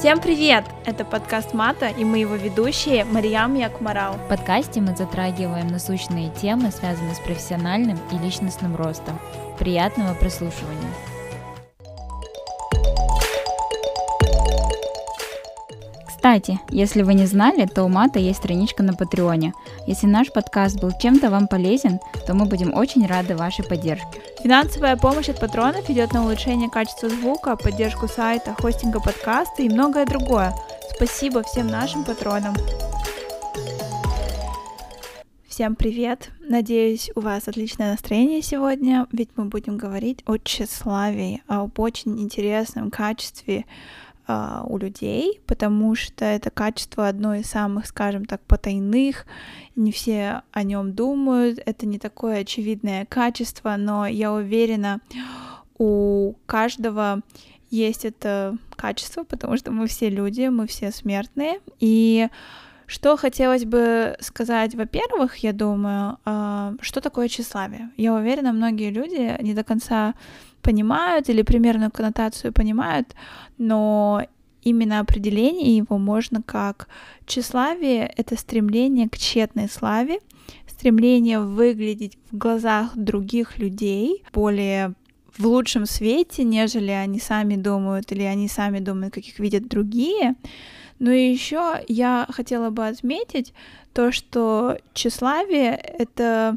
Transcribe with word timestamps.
Всем 0.00 0.18
привет! 0.18 0.64
Это 0.86 1.04
подкаст 1.04 1.52
Мата, 1.52 1.88
и 1.88 2.06
мы 2.06 2.20
его 2.20 2.34
ведущие 2.34 3.04
Мариам 3.04 3.54
Якмарал. 3.54 4.14
В 4.14 4.28
подкасте 4.28 4.80
мы 4.80 4.96
затрагиваем 4.96 5.66
насущные 5.66 6.30
темы, 6.30 6.70
связанные 6.70 7.14
с 7.14 7.18
профессиональным 7.18 7.98
и 8.10 8.16
личностным 8.16 8.76
ростом. 8.76 9.20
Приятного 9.58 10.14
прослушивания! 10.14 11.09
Кстати, 16.20 16.60
если 16.68 17.00
вы 17.00 17.14
не 17.14 17.24
знали, 17.24 17.64
то 17.64 17.82
у 17.82 17.88
Мата 17.88 18.18
есть 18.18 18.40
страничка 18.40 18.82
на 18.82 18.92
Патреоне. 18.92 19.54
Если 19.86 20.06
наш 20.06 20.30
подкаст 20.30 20.78
был 20.78 20.92
чем-то 20.92 21.30
вам 21.30 21.48
полезен, 21.48 21.98
то 22.26 22.34
мы 22.34 22.44
будем 22.44 22.74
очень 22.74 23.06
рады 23.06 23.34
вашей 23.34 23.64
поддержке. 23.64 24.20
Финансовая 24.42 24.98
помощь 24.98 25.30
от 25.30 25.40
патронов 25.40 25.88
идет 25.88 26.12
на 26.12 26.22
улучшение 26.22 26.68
качества 26.68 27.08
звука, 27.08 27.56
поддержку 27.56 28.06
сайта, 28.06 28.54
хостинга 28.60 29.00
подкаста 29.00 29.62
и 29.62 29.70
многое 29.70 30.04
другое. 30.04 30.52
Спасибо 30.94 31.42
всем 31.42 31.68
нашим 31.68 32.04
патронам. 32.04 32.54
Всем 35.48 35.74
привет! 35.74 36.32
Надеюсь, 36.40 37.10
у 37.14 37.20
вас 37.20 37.48
отличное 37.48 37.92
настроение 37.92 38.42
сегодня, 38.42 39.06
ведь 39.10 39.30
мы 39.36 39.46
будем 39.46 39.78
говорить 39.78 40.22
о 40.26 40.36
тщеславии, 40.36 41.42
об 41.46 41.80
очень 41.80 42.20
интересном 42.20 42.90
качестве 42.90 43.64
а, 44.26 44.64
у 44.66 44.78
людей, 44.78 45.40
потому 45.46 45.94
что 45.94 46.24
это 46.24 46.50
качество 46.50 47.08
одно 47.08 47.34
из 47.34 47.46
самых, 47.46 47.86
скажем 47.86 48.24
так, 48.24 48.40
потайных, 48.42 49.26
не 49.76 49.92
все 49.92 50.42
о 50.52 50.62
нем 50.62 50.92
думают, 50.92 51.60
это 51.64 51.86
не 51.86 51.98
такое 51.98 52.40
очевидное 52.40 53.06
качество, 53.06 53.76
но 53.76 54.06
я 54.06 54.32
уверена, 54.32 55.00
у 55.78 56.34
каждого 56.46 57.20
есть 57.70 58.04
это 58.04 58.56
качество, 58.76 59.24
потому 59.24 59.56
что 59.56 59.70
мы 59.70 59.86
все 59.86 60.10
люди, 60.10 60.48
мы 60.48 60.66
все 60.66 60.90
смертные, 60.90 61.60
и 61.78 62.28
что 62.90 63.16
хотелось 63.16 63.64
бы 63.64 64.16
сказать, 64.18 64.74
во-первых, 64.74 65.36
я 65.36 65.52
думаю, 65.52 66.18
а, 66.24 66.74
что 66.80 67.00
такое 67.00 67.28
тщеславие. 67.28 67.90
Я 67.96 68.12
уверена, 68.12 68.52
многие 68.52 68.90
люди 68.90 69.40
не 69.40 69.54
до 69.54 69.62
конца 69.62 70.14
понимают 70.62 71.28
или 71.28 71.42
примерную 71.42 71.90
коннотацию 71.90 72.52
понимают, 72.52 73.14
но 73.58 74.22
именно 74.62 75.00
определение 75.00 75.76
его 75.76 75.98
можно 75.98 76.42
как 76.42 76.88
тщеславие— 77.26 78.12
это 78.16 78.36
стремление 78.36 79.08
к 79.08 79.16
тщетной 79.16 79.68
славе, 79.68 80.18
стремление 80.80 81.40
выглядеть 81.40 82.16
в 82.30 82.38
глазах 82.38 82.96
других 82.96 83.58
людей 83.58 84.24
более 84.32 84.94
в 85.36 85.46
лучшем 85.46 85.86
свете, 85.86 86.42
нежели 86.42 86.90
они 86.90 87.20
сами 87.20 87.56
думают 87.56 88.12
или 88.12 88.22
они 88.22 88.48
сами 88.48 88.78
думают, 88.78 89.14
как 89.14 89.24
их 89.24 89.38
видят 89.38 89.68
другие. 89.68 90.34
Но 90.98 91.10
еще 91.10 91.82
я 91.88 92.26
хотела 92.30 92.70
бы 92.70 92.86
отметить 92.86 93.54
то, 93.92 94.12
что 94.12 94.78
тщеславие— 94.92 95.74
это 95.98 96.56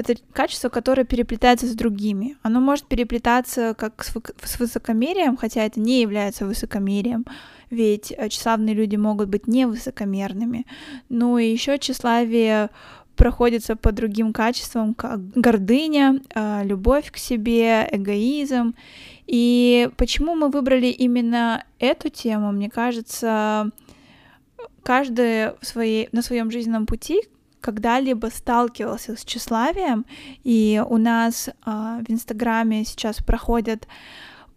это 0.00 0.14
качество, 0.32 0.68
которое 0.68 1.04
переплетается 1.04 1.66
с 1.66 1.74
другими. 1.74 2.36
Оно 2.42 2.60
может 2.60 2.86
переплетаться 2.86 3.74
как 3.74 4.04
с 4.04 4.58
высокомерием, 4.58 5.36
хотя 5.36 5.64
это 5.64 5.80
не 5.80 6.00
является 6.00 6.46
высокомерием, 6.46 7.24
ведь 7.70 8.12
э, 8.16 8.28
тщеславные 8.28 8.74
люди 8.74 8.96
могут 8.96 9.28
быть 9.28 9.46
не 9.46 9.66
высокомерными. 9.66 10.66
Ну 11.08 11.38
и 11.38 11.50
еще 11.50 11.78
тщеславие 11.78 12.70
проходится 13.16 13.76
по 13.76 13.92
другим 13.92 14.32
качествам, 14.32 14.94
как 14.94 15.20
гордыня, 15.30 16.20
э, 16.34 16.62
любовь 16.64 17.10
к 17.12 17.16
себе, 17.16 17.86
эгоизм. 17.90 18.74
И 19.26 19.90
почему 19.96 20.34
мы 20.34 20.48
выбрали 20.48 20.86
именно 20.86 21.64
эту 21.78 22.08
тему, 22.08 22.50
мне 22.50 22.70
кажется, 22.70 23.70
каждый 24.82 25.52
в 25.60 25.66
своей, 25.66 26.08
на 26.12 26.22
своем 26.22 26.50
жизненном 26.50 26.86
пути 26.86 27.20
когда-либо 27.60 28.26
сталкивался 28.26 29.16
с 29.16 29.24
тщеславием, 29.24 30.04
и 30.44 30.82
у 30.88 30.96
нас 30.96 31.48
э, 31.48 31.52
в 31.64 32.10
Инстаграме 32.10 32.84
сейчас 32.84 33.18
проходят 33.18 33.86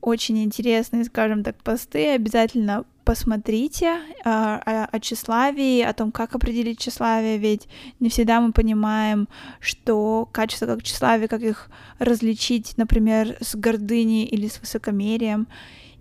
очень 0.02 0.44
интересные, 0.44 1.06
скажем 1.06 1.44
так, 1.44 1.56
посты, 1.64 2.10
обязательно 2.10 2.84
посмотрите 3.06 3.86
э, 3.86 4.30
о, 4.30 4.86
о 4.92 5.00
тщеславии, 5.00 5.82
о 5.82 5.94
том, 5.94 6.12
как 6.12 6.36
определить 6.36 6.80
тщеславие, 6.80 7.38
ведь 7.38 7.68
не 8.00 8.10
всегда 8.10 8.42
мы 8.42 8.52
понимаем, 8.52 9.28
что 9.60 10.28
качество 10.32 10.66
как 10.66 10.84
тщеславие, 10.84 11.28
как 11.28 11.42
их 11.42 11.70
различить, 12.00 12.74
например, 12.78 13.38
с 13.42 13.56
гордыней 13.56 14.26
или 14.26 14.48
с 14.48 14.60
высокомерием. 14.60 15.48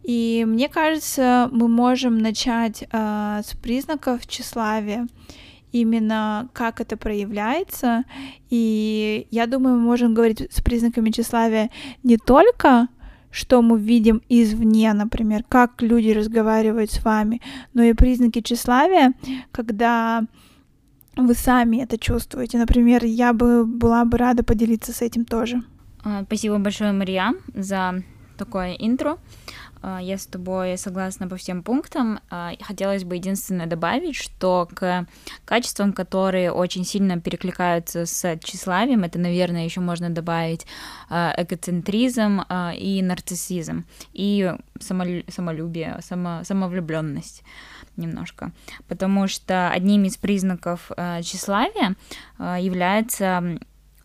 И 0.03 0.45
мне 0.47 0.69
кажется, 0.69 1.49
мы 1.53 1.69
можем 1.69 2.19
начать 2.19 2.85
э, 2.91 3.43
с 3.45 3.57
признаков 3.57 4.27
тщеславия 4.27 5.07
именно 5.73 6.49
как 6.53 6.81
это 6.81 6.97
проявляется. 6.97 8.05
И 8.51 9.27
я 9.31 9.47
думаю, 9.47 9.77
мы 9.77 9.83
можем 9.83 10.15
говорить 10.15 10.53
с 10.53 10.61
признаками 10.61 11.11
тщеславия 11.11 11.71
не 12.03 12.17
только 12.17 12.89
что 13.33 13.63
мы 13.63 13.81
видим 13.81 14.21
извне, 14.29 14.93
например, 14.93 15.43
как 15.49 15.81
люди 15.81 16.11
разговаривают 16.11 16.91
с 16.91 17.03
вами, 17.03 17.41
но 17.73 17.83
и 17.83 17.95
признаки 17.95 18.43
тщеславия, 18.43 19.15
когда 19.51 20.27
вы 21.17 21.35
сами 21.35 21.79
это 21.79 21.99
чувствуете. 21.99 22.59
Например, 22.59 23.05
я 23.05 23.33
бы 23.33 23.65
была 23.65 24.05
бы 24.05 24.19
рада 24.19 24.45
поделиться 24.45 24.93
с 24.93 25.01
этим 25.03 25.25
тоже. 25.25 25.63
А, 26.05 26.25
спасибо 26.25 26.59
большое, 26.59 26.93
Мария, 26.93 27.33
за 27.55 28.03
такое 28.37 28.75
интро. 28.75 29.19
А, 29.83 30.01
я 30.01 30.17
с 30.17 30.27
тобой 30.27 30.79
согласна 30.79 31.29
по 31.29 31.37
всем 31.37 31.63
пунктам. 31.63 32.21
А, 32.31 32.53
хотелось 32.61 33.05
бы 33.05 33.17
единственное 33.17 33.67
добавить, 33.67 34.17
что 34.17 34.69
к 34.73 35.07
качествам, 35.45 35.93
которые 35.93 36.53
очень 36.53 36.85
сильно 36.85 37.21
перекликаются 37.21 38.07
с 38.07 38.39
тщеславием, 38.39 39.03
это, 39.03 39.19
наверное, 39.19 39.65
еще 39.65 39.81
можно 39.81 40.09
добавить 40.09 40.67
а, 41.11 41.35
эгоцентризм 41.37 42.43
и 42.75 43.03
нарциссизм, 43.03 43.85
и 44.13 44.55
самолюбие, 44.81 45.99
само, 46.01 46.45
самовлюбленность 46.45 47.43
немножко, 47.97 48.53
потому 48.89 49.29
что 49.29 49.71
одним 49.71 50.05
из 50.05 50.17
признаков 50.17 50.91
тщеславия 51.21 51.95
является 52.39 53.59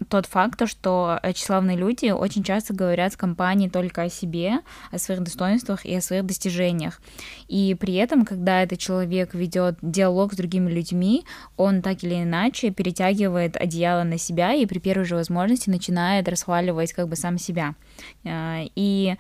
тот 0.10 0.26
факт, 0.26 0.68
что 0.68 1.20
тщеславные 1.34 1.78
люди 1.78 2.12
очень 2.12 2.44
часто 2.44 2.74
говорят 2.74 3.14
в 3.14 3.18
компании 3.18 3.70
только 3.70 4.04
о 4.04 4.10
себе, 4.10 4.60
о 4.92 4.98
своих 4.98 5.22
достоинствах 5.22 5.86
и 5.86 5.96
о 5.96 6.02
своих 6.02 6.26
достижениях. 6.26 7.02
И 7.48 7.76
при 7.80 7.96
этом, 7.96 8.26
когда 8.26 8.64
этот 8.64 8.80
человек 8.80 9.34
ведет 9.34 9.78
диалог 9.82 10.34
с 10.34 10.38
другими 10.38 10.70
людьми, 10.70 11.26
он 11.56 11.82
так 11.82 12.04
или 12.04 12.24
иначе 12.24 12.72
перетягивает 12.72 13.58
одеяло 13.58 14.04
на 14.04 14.18
себя 14.18 14.54
и 14.54 14.66
при 14.66 14.80
первой 14.80 15.06
же 15.06 15.16
возможности 15.16 15.70
начинает 15.70 16.28
расхваливать 16.28 16.94
как 16.94 17.08
бы 17.08 17.16
сам 17.16 17.38
себя. 17.38 17.76
Э, 18.24 18.66
и 18.76 19.16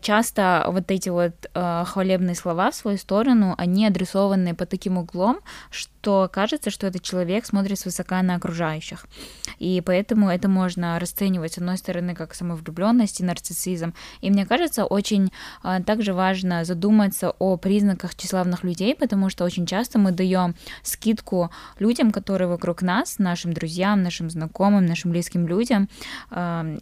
часто 0.00 0.66
вот 0.68 0.90
эти 0.90 1.08
вот 1.08 1.32
э, 1.54 1.84
хвалебные 1.86 2.34
слова 2.34 2.70
в 2.70 2.74
свою 2.74 2.98
сторону, 2.98 3.54
они 3.58 3.86
адресованы 3.86 4.54
под 4.54 4.68
таким 4.68 4.98
углом, 4.98 5.40
что 5.70 6.28
кажется, 6.32 6.70
что 6.70 6.86
этот 6.86 7.02
человек 7.02 7.46
смотрит 7.46 7.78
свысока 7.78 8.22
на 8.22 8.36
окружающих. 8.36 9.06
И 9.58 9.82
поэтому 9.84 10.11
это 10.12 10.48
можно 10.48 10.98
расценивать, 10.98 11.54
с 11.54 11.58
одной 11.58 11.78
стороны, 11.78 12.14
как 12.14 12.34
самовлюбленность 12.34 13.20
и 13.20 13.24
нарциссизм. 13.24 13.94
И 14.20 14.30
мне 14.30 14.46
кажется, 14.46 14.84
очень 14.84 15.32
э, 15.64 15.80
также 15.84 16.12
важно 16.12 16.64
задуматься 16.64 17.30
о 17.38 17.56
признаках 17.56 18.14
тщеславных 18.14 18.64
людей, 18.64 18.94
потому 18.94 19.30
что 19.30 19.44
очень 19.44 19.66
часто 19.66 19.98
мы 19.98 20.12
даем 20.12 20.54
скидку 20.82 21.50
людям, 21.78 22.10
которые 22.10 22.48
вокруг 22.48 22.82
нас, 22.82 23.18
нашим 23.18 23.52
друзьям, 23.52 24.02
нашим 24.02 24.30
знакомым, 24.30 24.86
нашим 24.86 25.10
близким 25.10 25.46
людям, 25.46 25.88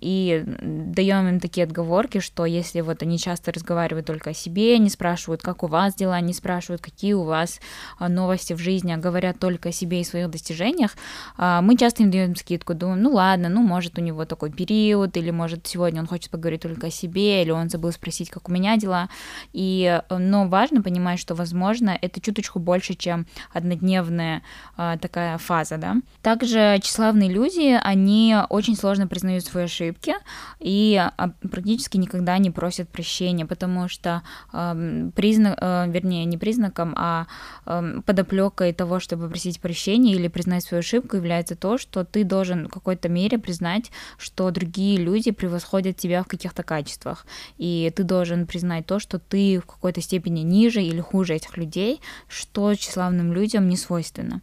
и 0.01 0.45
даем 0.47 1.29
им 1.29 1.41
такие 1.41 1.65
отговорки, 1.65 2.21
что 2.21 2.47
если 2.47 2.81
вот 2.81 3.03
они 3.03 3.19
часто 3.19 3.53
разговаривают 3.53 4.07
только 4.07 4.31
о 4.31 4.35
себе, 4.35 4.79
не 4.79 4.91
спрашивают, 4.91 5.43
как 5.43 5.63
у 5.63 5.67
вас 5.67 5.95
дела, 5.95 6.21
не 6.21 6.33
спрашивают, 6.33 6.83
какие 6.83 7.13
у 7.13 7.25
вас 7.25 7.61
а, 7.99 8.09
новости 8.09 8.53
в 8.53 8.59
жизни, 8.59 8.93
а 8.93 8.97
говорят 8.97 9.39
только 9.39 9.71
о 9.71 9.73
себе 9.73 10.01
и 10.01 10.05
своих 10.05 10.31
достижениях, 10.31 10.97
а, 11.37 11.63
мы 11.63 11.77
часто 11.77 12.03
им 12.03 12.11
даем 12.11 12.37
скидку, 12.37 12.75
думаем, 12.75 13.03
ну 13.03 13.13
ладно, 13.13 13.20
ну 13.37 13.63
может 13.63 13.99
у 13.99 14.03
него 14.03 14.25
такой 14.25 14.51
период, 14.51 15.17
или 15.17 15.31
может 15.31 15.67
сегодня 15.67 16.01
он 16.01 16.07
хочет 16.07 16.31
поговорить 16.31 16.63
только 16.63 16.89
о 16.89 16.91
себе, 16.91 17.43
или 17.43 17.51
он 17.51 17.69
забыл 17.69 17.93
спросить, 17.93 18.31
как 18.31 18.49
у 18.49 18.53
меня 18.53 18.77
дела, 18.77 19.09
и, 19.53 20.01
но 20.11 20.49
важно 20.49 20.83
понимать, 20.83 21.19
что, 21.19 21.35
возможно, 21.35 21.97
это 22.01 22.21
чуточку 22.21 22.59
больше, 22.59 22.95
чем 22.95 23.27
однодневная 23.53 24.43
а, 24.77 24.97
такая 24.99 25.39
фаза, 25.39 25.77
да. 25.77 25.97
Также 26.23 26.79
тщеславные 26.83 27.31
люди, 27.31 27.79
они 27.83 28.37
очень 28.49 28.77
сложно 28.77 29.07
признают 29.07 29.45
свои 29.45 29.65
ошибки, 29.65 30.15
и 30.59 30.97
а, 30.97 31.31
практически 31.51 31.97
никогда 31.97 32.39
не 32.39 32.51
просят 32.51 32.89
прощения, 32.89 33.47
потому 33.47 33.89
что 33.89 34.23
э, 34.53 35.11
признак, 35.15 35.59
э, 35.61 35.87
вернее, 35.89 36.25
не 36.25 36.39
признаком, 36.39 36.95
а 36.97 37.27
э, 37.67 38.01
подоплекой 38.05 38.73
того, 38.73 39.01
чтобы 39.01 39.29
просить 39.29 39.61
прощения 39.61 40.15
или 40.15 40.29
признать 40.29 40.65
свою 40.65 40.81
ошибку, 40.81 41.17
является 41.17 41.57
то, 41.57 41.79
что 41.79 42.05
ты 42.05 42.25
должен 42.25 42.69
какой-то 42.69 43.09
мире 43.11 43.39
признать, 43.39 43.91
что 44.19 44.51
другие 44.51 44.97
люди 44.97 45.31
превосходят 45.31 45.97
тебя 45.97 46.23
в 46.23 46.27
каких-то 46.27 46.63
качествах, 46.63 47.27
и 47.59 47.93
ты 47.95 48.05
должен 48.05 48.47
признать 48.47 48.87
то, 48.87 48.99
что 48.99 49.19
ты 49.19 49.61
в 49.61 49.67
какой-то 49.67 50.01
степени 50.01 50.41
ниже 50.41 50.83
или 50.83 51.01
хуже 51.01 51.35
этих 51.35 51.57
людей, 51.57 52.01
что 52.29 52.75
тщеславным 52.75 53.33
людям 53.33 53.69
не 53.69 53.77
свойственно. 53.77 54.41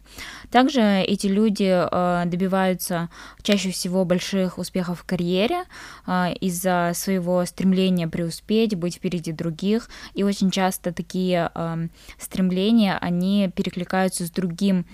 Также 0.50 0.80
эти 0.80 1.26
люди 1.26 1.68
э, 1.68 2.24
добиваются 2.26 3.08
чаще 3.42 3.70
всего 3.70 4.04
больших 4.04 4.58
успехов 4.58 5.00
в 5.00 5.04
карьере 5.04 5.64
э, 6.06 6.32
из-за 6.40 6.92
своего 6.94 7.44
стремления 7.44 8.08
преуспеть, 8.08 8.74
быть 8.74 8.96
впереди 8.96 9.32
других, 9.32 9.88
и 10.14 10.22
очень 10.22 10.50
часто 10.50 10.92
такие 10.92 11.50
э, 11.54 11.88
стремления, 12.18 12.98
они 12.98 13.50
перекликаются 13.54 14.26
с 14.26 14.30
другим 14.30 14.86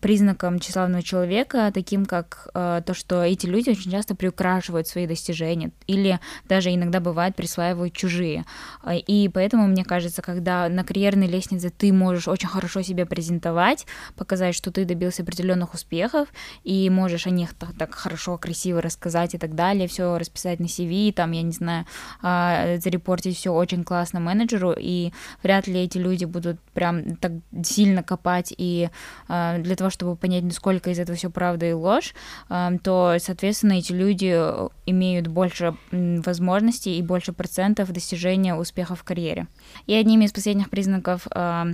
признаком 0.00 0.60
тщеславного 0.60 1.02
человека, 1.02 1.72
таким 1.74 2.06
как 2.06 2.48
э, 2.54 2.82
то, 2.86 2.94
что 2.94 3.24
эти 3.24 3.46
люди 3.46 3.70
очень 3.70 3.90
часто 3.90 4.14
приукрашивают 4.14 4.86
свои 4.86 5.08
достижения 5.08 5.72
или 5.88 6.20
даже 6.48 6.72
иногда 6.72 7.00
бывает 7.00 7.34
присваивают 7.34 7.94
чужие. 7.94 8.44
А, 8.82 8.94
и 8.94 9.28
поэтому, 9.28 9.66
мне 9.66 9.84
кажется, 9.84 10.22
когда 10.22 10.68
на 10.68 10.84
карьерной 10.84 11.26
лестнице 11.26 11.70
ты 11.70 11.92
можешь 11.92 12.28
очень 12.28 12.46
хорошо 12.46 12.82
себя 12.82 13.06
презентовать, 13.06 13.86
показать, 14.16 14.54
что 14.54 14.70
ты 14.70 14.84
добился 14.84 15.22
определенных 15.22 15.74
успехов, 15.74 16.28
и 16.62 16.88
можешь 16.88 17.26
о 17.26 17.30
них 17.30 17.54
так, 17.54 17.76
так 17.76 17.94
хорошо, 17.94 18.38
красиво 18.38 18.80
рассказать 18.80 19.34
и 19.34 19.38
так 19.38 19.56
далее, 19.56 19.88
все 19.88 20.16
расписать 20.16 20.60
на 20.60 20.66
CV, 20.66 21.12
там, 21.12 21.32
я 21.32 21.42
не 21.42 21.52
знаю, 21.52 21.86
зарепортить 22.22 23.36
все 23.36 23.52
очень 23.52 23.82
классно 23.82 24.20
менеджеру, 24.20 24.74
и 24.78 25.12
вряд 25.42 25.66
ли 25.66 25.80
эти 25.80 25.98
люди 25.98 26.24
будут 26.24 26.60
прям 26.72 27.16
так 27.16 27.32
сильно 27.64 28.04
копать 28.04 28.54
и 28.56 28.90
а, 29.23 29.23
для 29.28 29.76
того, 29.76 29.90
чтобы 29.90 30.16
понять, 30.16 30.44
насколько 30.44 30.90
из 30.90 30.98
этого 30.98 31.16
все 31.16 31.30
правда 31.30 31.66
и 31.66 31.72
ложь, 31.72 32.14
а, 32.48 32.72
то, 32.82 33.16
соответственно, 33.18 33.74
эти 33.74 33.92
люди 33.92 34.32
э, 34.34 34.68
имеют 34.86 35.28
больше 35.28 35.74
возможностей 35.90 36.98
и 36.98 37.02
больше 37.02 37.32
процентов 37.32 37.92
достижения 37.92 38.54
успеха 38.54 38.94
в 38.94 39.04
карьере. 39.04 39.46
И 39.86 39.94
одним 39.94 40.22
из 40.22 40.32
последних 40.32 40.70
признаков 40.70 41.26
а, 41.30 41.54
а, 41.54 41.66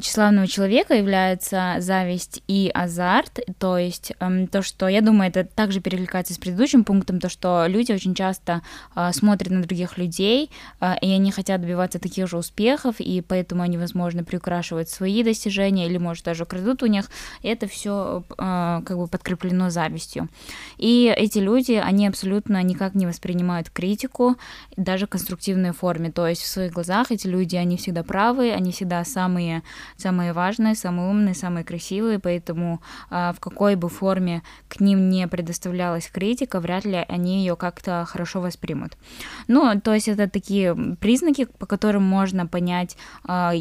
тщеславного 0.00 0.46
человека 0.46 0.94
является 0.94 1.76
зависть 1.78 2.42
и 2.46 2.70
азарт, 2.74 3.40
то 3.58 3.78
есть 3.78 4.12
эм, 4.20 4.46
то, 4.46 4.60
что, 4.60 4.86
я 4.86 5.00
думаю, 5.00 5.30
это 5.30 5.44
также 5.44 5.80
перекликается 5.80 6.34
с 6.34 6.38
предыдущим 6.38 6.84
пунктом, 6.84 7.20
то, 7.20 7.30
что 7.30 7.64
люди 7.66 7.92
очень 7.92 8.14
часто 8.14 8.62
э, 8.94 9.10
смотрят 9.12 9.50
на 9.50 9.62
других 9.62 9.96
людей, 9.96 10.50
э, 10.80 10.94
и 11.00 11.10
они 11.10 11.32
хотят 11.32 11.62
добиваться 11.62 11.98
таких 11.98 12.28
же 12.28 12.36
успехов, 12.36 12.96
и 12.98 13.22
поэтому 13.22 13.62
они, 13.62 13.78
возможно, 13.78 14.24
приукрашивают 14.24 14.90
свои 14.90 15.22
достижения 15.22 15.86
или, 15.86 15.96
может, 15.96 16.24
даже 16.24 16.44
крадут 16.44 16.82
у 16.82 16.86
них, 16.86 17.10
это 17.42 17.66
все 17.66 18.24
э, 18.30 18.34
как 18.36 18.96
бы 18.98 19.06
подкреплено 19.06 19.70
завистью. 19.70 20.28
И 20.76 21.12
эти 21.16 21.38
люди, 21.38 21.72
они 21.72 22.06
абсолютно 22.06 22.62
никак 22.62 22.94
не 22.94 23.06
воспринимают 23.06 23.70
критику, 23.70 24.36
даже 24.76 25.06
в 25.06 25.10
конструктивной 25.10 25.72
форме, 25.72 26.10
то 26.10 26.26
есть 26.26 26.42
в 26.42 26.46
своих 26.46 26.72
глазах 26.72 27.10
эти 27.10 27.26
люди, 27.26 27.56
они 27.56 27.78
всегда 27.78 28.02
правы, 28.02 28.52
они 28.52 28.70
всегда 28.70 29.02
самые 29.04 29.62
самые 29.96 30.32
важные, 30.32 30.74
самые 30.74 31.08
умные, 31.10 31.34
самые 31.34 31.64
красивые, 31.64 32.18
поэтому 32.18 32.80
а, 33.10 33.32
в 33.32 33.40
какой 33.40 33.74
бы 33.74 33.88
форме 33.88 34.42
к 34.68 34.80
ним 34.80 35.08
не 35.08 35.26
предоставлялась 35.28 36.08
критика, 36.08 36.60
вряд 36.60 36.84
ли 36.84 37.04
они 37.08 37.40
ее 37.40 37.56
как-то 37.56 38.04
хорошо 38.06 38.40
воспримут. 38.40 38.96
Ну, 39.46 39.80
то 39.80 39.94
есть 39.94 40.08
это 40.08 40.28
такие 40.28 40.74
признаки, 41.00 41.44
по 41.44 41.66
которым 41.66 42.02
можно 42.02 42.46
понять, 42.46 42.96
а, 43.24 43.52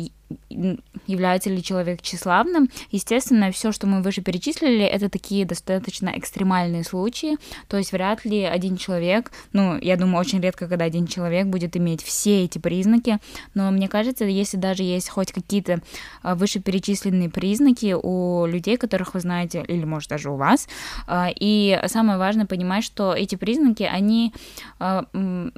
является 0.50 1.50
ли 1.50 1.63
человек 1.63 2.01
тщеславным. 2.01 2.69
Естественно, 2.91 3.51
все, 3.51 3.71
что 3.71 3.88
мы 3.88 4.01
выше 4.01 4.21
перечислили, 4.21 4.83
это 4.83 5.09
такие 5.09 5.45
достаточно 5.45 6.12
экстремальные 6.15 6.83
случаи. 6.83 7.38
То 7.68 7.77
есть 7.77 7.91
вряд 7.91 8.25
ли 8.25 8.44
один 8.44 8.77
человек, 8.77 9.31
ну, 9.53 9.77
я 9.79 9.95
думаю, 9.95 10.19
очень 10.19 10.41
редко, 10.41 10.68
когда 10.68 10.85
один 10.85 11.07
человек 11.07 11.47
будет 11.47 11.77
иметь 11.77 12.03
все 12.03 12.44
эти 12.44 12.59
признаки, 12.59 13.19
но 13.53 13.71
мне 13.71 13.88
кажется, 13.88 14.25
если 14.25 14.57
даже 14.57 14.83
есть 14.83 15.09
хоть 15.09 15.31
какие-то 15.31 15.81
а, 16.24 16.35
вышеперечисленные 16.35 17.30
признаки 17.30 17.95
у 18.01 18.45
людей, 18.45 18.77
которых 18.77 19.13
вы 19.13 19.21
знаете, 19.21 19.63
или, 19.68 19.85
может, 19.85 20.09
даже 20.09 20.30
у 20.30 20.35
вас, 20.35 20.68
а, 21.07 21.30
и 21.33 21.80
самое 21.88 22.18
важное 22.18 22.45
понимать, 22.45 22.83
что 22.83 23.13
эти 23.13 23.35
признаки, 23.35 23.83
они 23.83 24.33
а, 24.80 25.06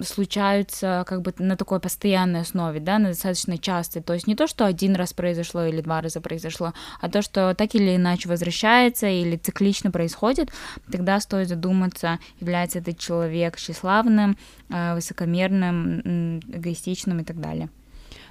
случаются 0.04 1.04
как 1.08 1.22
бы 1.22 1.34
на 1.40 1.58
такой 1.58 1.80
постоянной 1.80 2.42
основе, 2.42 2.80
да, 2.80 3.00
на 3.00 3.10
достаточно 3.10 3.58
частой. 3.58 4.02
То 4.02 4.14
есть 4.14 4.28
не 4.28 4.36
то, 4.36 4.48
что 4.48 4.59
что 4.60 4.66
один 4.66 4.96
раз 4.96 5.14
произошло 5.14 5.64
или 5.64 5.80
два 5.80 6.02
раза 6.02 6.20
произошло, 6.20 6.74
а 7.00 7.10
то, 7.10 7.22
что 7.22 7.56
так 7.56 7.76
или 7.76 7.96
иначе 7.96 8.28
возвращается 8.28 9.08
или 9.08 9.38
циклично 9.38 9.90
происходит, 9.90 10.52
тогда 10.92 11.22
стоит 11.22 11.48
задуматься, 11.48 12.20
является 12.42 12.80
этот 12.80 12.98
человек 12.98 13.56
тщеславным, 13.56 14.36
э, 14.70 14.96
высокомерным, 14.96 16.40
эгоистичным 16.40 17.22
и 17.22 17.24
так 17.24 17.40
далее. 17.40 17.70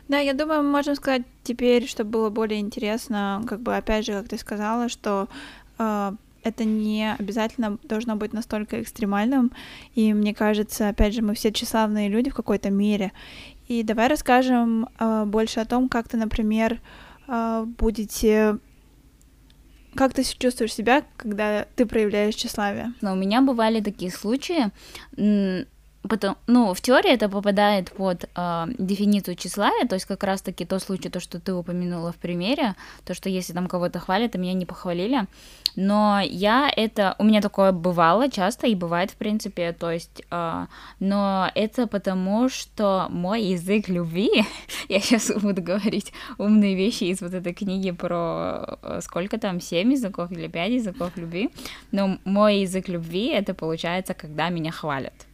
Да, 0.08 0.18
я 0.18 0.34
думаю, 0.34 0.62
мы 0.62 0.70
можем 0.70 0.96
сказать 0.96 1.22
теперь, 1.44 1.88
чтобы 1.88 2.10
было 2.10 2.28
более 2.28 2.60
интересно, 2.60 3.42
как 3.48 3.60
бы 3.60 3.74
опять 3.74 4.04
же, 4.04 4.12
как 4.12 4.28
ты 4.28 4.36
сказала, 4.36 4.90
что 4.90 5.28
э, 5.78 6.12
это 6.44 6.64
не 6.64 7.14
обязательно 7.18 7.78
должно 7.84 8.16
быть 8.16 8.34
настолько 8.34 8.82
экстремальным. 8.82 9.50
И 9.94 10.12
мне 10.12 10.34
кажется, 10.34 10.88
опять 10.88 11.14
же, 11.14 11.22
мы 11.22 11.34
все 11.34 11.52
тщеславные 11.52 12.10
люди 12.10 12.28
в 12.30 12.34
какой-то 12.34 12.68
мере. 12.68 13.12
И 13.68 13.82
давай 13.82 14.08
расскажем 14.08 14.88
э, 14.98 15.24
больше 15.26 15.60
о 15.60 15.66
том, 15.66 15.88
как 15.88 16.08
ты, 16.08 16.16
например, 16.16 16.80
э, 17.28 17.64
будете 17.78 18.58
как 19.94 20.14
ты 20.14 20.22
чувствуешь 20.22 20.74
себя, 20.74 21.02
когда 21.16 21.66
ты 21.74 21.84
проявляешь 21.84 22.34
тщеславие? 22.36 22.92
Но 23.00 23.12
у 23.12 23.16
меня 23.16 23.42
бывали 23.42 23.80
такие 23.80 24.12
случаи, 24.12 24.70
Потом, 26.08 26.36
ну, 26.46 26.72
в 26.74 26.80
теории 26.80 27.12
это 27.12 27.28
попадает 27.28 27.92
под 27.92 28.24
э, 28.34 28.66
дефиницию 28.78 29.36
тщеславия, 29.36 29.86
то 29.86 29.94
есть 29.94 30.06
как 30.06 30.24
раз-таки 30.24 30.64
то 30.64 30.78
случай, 30.78 31.10
то, 31.10 31.20
что 31.20 31.38
ты 31.38 31.52
упомянула 31.52 32.12
в 32.12 32.16
примере, 32.16 32.74
то, 33.04 33.14
что 33.14 33.28
если 33.28 33.52
там 33.52 33.68
кого-то 33.68 33.98
хвалят, 33.98 34.34
а 34.34 34.38
меня 34.38 34.54
не 34.54 34.66
похвалили, 34.66 35.26
но 35.76 36.20
я 36.24 36.70
это, 36.74 37.14
у 37.18 37.24
меня 37.24 37.40
такое 37.40 37.72
бывало 37.72 38.30
часто 38.30 38.66
и 38.66 38.74
бывает, 38.74 39.10
в 39.10 39.16
принципе, 39.16 39.72
то 39.72 39.90
есть, 39.90 40.22
э, 40.30 40.66
но 40.98 41.50
это 41.54 41.86
потому, 41.86 42.48
что 42.48 43.06
мой 43.10 43.42
язык 43.42 43.88
любви, 43.88 44.44
я 44.88 45.00
сейчас 45.00 45.30
буду 45.40 45.62
говорить 45.62 46.12
умные 46.38 46.74
вещи 46.74 47.04
из 47.04 47.20
вот 47.20 47.34
этой 47.34 47.54
книги 47.54 47.90
про 47.90 48.78
э, 48.82 49.00
сколько 49.02 49.38
там, 49.38 49.60
семь 49.60 49.92
языков 49.92 50.32
или 50.32 50.48
пять 50.48 50.72
языков 50.72 51.12
любви, 51.16 51.50
но 51.92 52.18
мой 52.24 52.60
язык 52.60 52.88
любви 52.88 53.28
это 53.28 53.54
получается, 53.54 54.14
когда 54.14 54.48
меня 54.48 54.72
хвалят. 54.72 55.27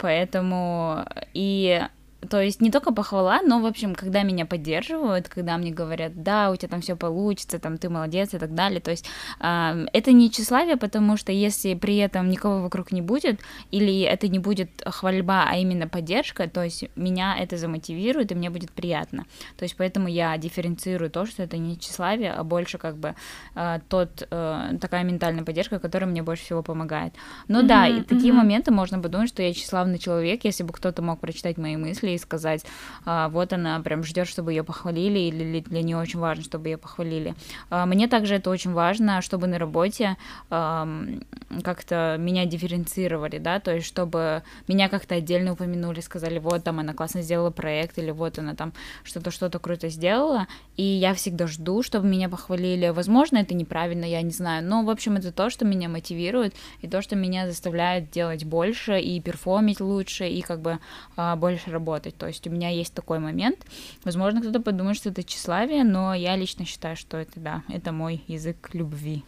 Поэтому 0.00 1.04
и 1.34 1.82
то 2.28 2.40
есть 2.40 2.60
не 2.60 2.70
только 2.70 2.92
похвала, 2.92 3.40
но, 3.42 3.60
в 3.60 3.66
общем, 3.66 3.94
когда 3.94 4.22
меня 4.22 4.44
поддерживают, 4.44 5.28
когда 5.28 5.56
мне 5.56 5.70
говорят, 5.70 6.22
да, 6.22 6.50
у 6.50 6.56
тебя 6.56 6.68
там 6.68 6.80
все 6.82 6.94
получится, 6.94 7.58
там 7.58 7.78
ты 7.78 7.88
молодец 7.88 8.34
и 8.34 8.38
так 8.38 8.54
далее. 8.54 8.80
То 8.80 8.90
есть 8.90 9.06
э, 9.40 9.86
это 9.92 10.12
не 10.12 10.30
тщеславие, 10.30 10.76
потому 10.76 11.16
что 11.16 11.32
если 11.32 11.74
при 11.74 11.96
этом 11.96 12.28
никого 12.28 12.60
вокруг 12.62 12.92
не 12.92 13.00
будет, 13.00 13.40
или 13.70 14.02
это 14.02 14.28
не 14.28 14.38
будет 14.38 14.70
хвальба, 14.84 15.46
а 15.48 15.56
именно 15.56 15.88
поддержка, 15.88 16.48
то 16.48 16.62
есть 16.62 16.84
меня 16.94 17.36
это 17.38 17.56
замотивирует, 17.56 18.32
и 18.32 18.34
мне 18.34 18.50
будет 18.50 18.70
приятно. 18.70 19.24
То 19.56 19.62
есть 19.62 19.76
поэтому 19.76 20.08
я 20.08 20.36
дифференцирую 20.36 21.10
то, 21.10 21.24
что 21.24 21.42
это 21.42 21.56
не 21.56 21.78
тщеславие, 21.78 22.32
а 22.32 22.44
больше 22.44 22.76
как 22.76 22.96
бы 22.96 23.14
э, 23.54 23.80
тот, 23.88 24.26
э, 24.30 24.78
такая 24.80 25.04
ментальная 25.04 25.44
поддержка, 25.44 25.78
которая 25.78 26.10
мне 26.10 26.22
больше 26.22 26.44
всего 26.44 26.62
помогает. 26.62 27.14
Ну 27.48 27.62
mm-hmm, 27.62 27.66
да, 27.66 27.88
и 27.88 27.92
mm-hmm. 28.00 28.04
такие 28.04 28.32
моменты 28.34 28.72
можно 28.72 29.00
подумать, 29.00 29.30
что 29.30 29.42
я 29.42 29.54
тщеславный 29.54 29.98
человек, 29.98 30.44
если 30.44 30.64
бы 30.64 30.72
кто-то 30.74 31.00
мог 31.00 31.20
прочитать 31.20 31.56
мои 31.56 31.76
мысли 31.76 32.09
и 32.14 32.18
сказать, 32.18 32.64
а, 33.04 33.28
вот 33.28 33.52
она 33.52 33.80
прям 33.80 34.04
ждет, 34.04 34.28
чтобы 34.28 34.52
ее 34.52 34.64
похвалили, 34.64 35.18
или 35.18 35.60
для 35.60 35.82
нее 35.82 35.96
очень 35.96 36.18
важно, 36.18 36.44
чтобы 36.44 36.68
ее 36.68 36.78
похвалили. 36.78 37.34
А, 37.70 37.86
мне 37.86 38.08
также 38.08 38.36
это 38.36 38.50
очень 38.50 38.72
важно, 38.72 39.22
чтобы 39.22 39.46
на 39.46 39.58
работе 39.58 40.16
как-то 40.48 42.16
меня 42.18 42.46
дифференцировали, 42.46 43.38
да, 43.38 43.60
то 43.60 43.74
есть 43.74 43.86
чтобы 43.86 44.42
меня 44.68 44.88
как-то 44.88 45.16
отдельно 45.16 45.52
упомянули, 45.52 46.00
сказали, 46.00 46.38
вот 46.38 46.64
там 46.64 46.80
она 46.80 46.94
классно 46.94 47.22
сделала 47.22 47.50
проект, 47.50 47.98
или 47.98 48.10
вот 48.10 48.38
она 48.38 48.54
там 48.54 48.72
что-то 49.04 49.30
что-то 49.30 49.58
круто 49.58 49.88
сделала, 49.88 50.46
и 50.76 50.82
я 50.82 51.14
всегда 51.14 51.46
жду, 51.46 51.82
чтобы 51.82 52.06
меня 52.06 52.28
похвалили. 52.28 52.88
Возможно, 52.88 53.38
это 53.38 53.54
неправильно, 53.54 54.04
я 54.04 54.22
не 54.22 54.30
знаю, 54.30 54.64
но, 54.64 54.82
в 54.82 54.90
общем, 54.90 55.16
это 55.16 55.32
то, 55.32 55.50
что 55.50 55.64
меня 55.64 55.88
мотивирует, 55.88 56.54
и 56.80 56.88
то, 56.88 57.02
что 57.02 57.16
меня 57.16 57.48
заставляет 57.48 58.10
делать 58.10 58.44
больше, 58.44 59.00
и 59.00 59.20
перформить 59.20 59.80
лучше, 59.80 60.28
и 60.28 60.40
как 60.42 60.60
бы 60.60 60.78
а, 61.16 61.36
больше 61.36 61.70
работать 61.70 61.99
работать. 62.00 62.16
То 62.16 62.26
есть 62.26 62.46
у 62.46 62.50
меня 62.50 62.70
есть 62.70 62.94
такой 62.94 63.18
момент. 63.18 63.58
Возможно, 64.04 64.40
кто-то 64.40 64.60
подумает, 64.60 64.96
что 64.96 65.10
это 65.10 65.22
тщеславие, 65.22 65.84
но 65.84 66.14
я 66.14 66.36
лично 66.36 66.64
считаю, 66.64 66.96
что 66.96 67.16
это, 67.16 67.40
да, 67.40 67.62
это 67.68 67.92
мой 67.92 68.22
язык 68.28 68.70
любви. 68.72 69.22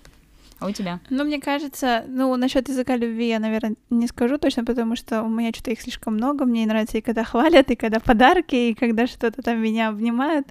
А 0.58 0.66
у 0.66 0.70
тебя? 0.70 1.00
Ну, 1.10 1.24
мне 1.24 1.40
кажется, 1.40 2.04
ну, 2.06 2.36
насчет 2.36 2.68
языка 2.68 2.96
любви 2.96 3.28
я, 3.28 3.40
наверное, 3.40 3.74
не 3.90 4.06
скажу 4.06 4.38
точно, 4.38 4.64
потому 4.64 4.94
что 4.94 5.22
у 5.22 5.28
меня 5.28 5.50
что-то 5.52 5.72
их 5.72 5.80
слишком 5.80 6.14
много. 6.14 6.44
Мне 6.44 6.66
нравится 6.66 6.98
и 6.98 7.00
когда 7.00 7.24
хвалят, 7.24 7.70
и 7.72 7.76
когда 7.76 7.98
подарки, 7.98 8.54
и 8.54 8.74
когда 8.74 9.08
что-то 9.08 9.42
там 9.42 9.60
меня 9.60 9.88
обнимают. 9.88 10.46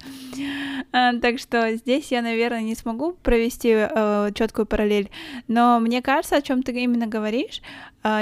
А, 0.92 1.14
так 1.14 1.38
что 1.38 1.74
здесь 1.76 2.12
я, 2.12 2.20
наверное, 2.20 2.60
не 2.60 2.74
смогу 2.74 3.12
провести 3.22 3.70
э, 3.72 4.30
четкую 4.34 4.66
параллель. 4.66 5.08
Но 5.48 5.80
мне 5.80 6.02
кажется, 6.02 6.36
о 6.36 6.42
чем 6.42 6.62
ты 6.62 6.72
именно 6.72 7.06
говоришь, 7.06 7.62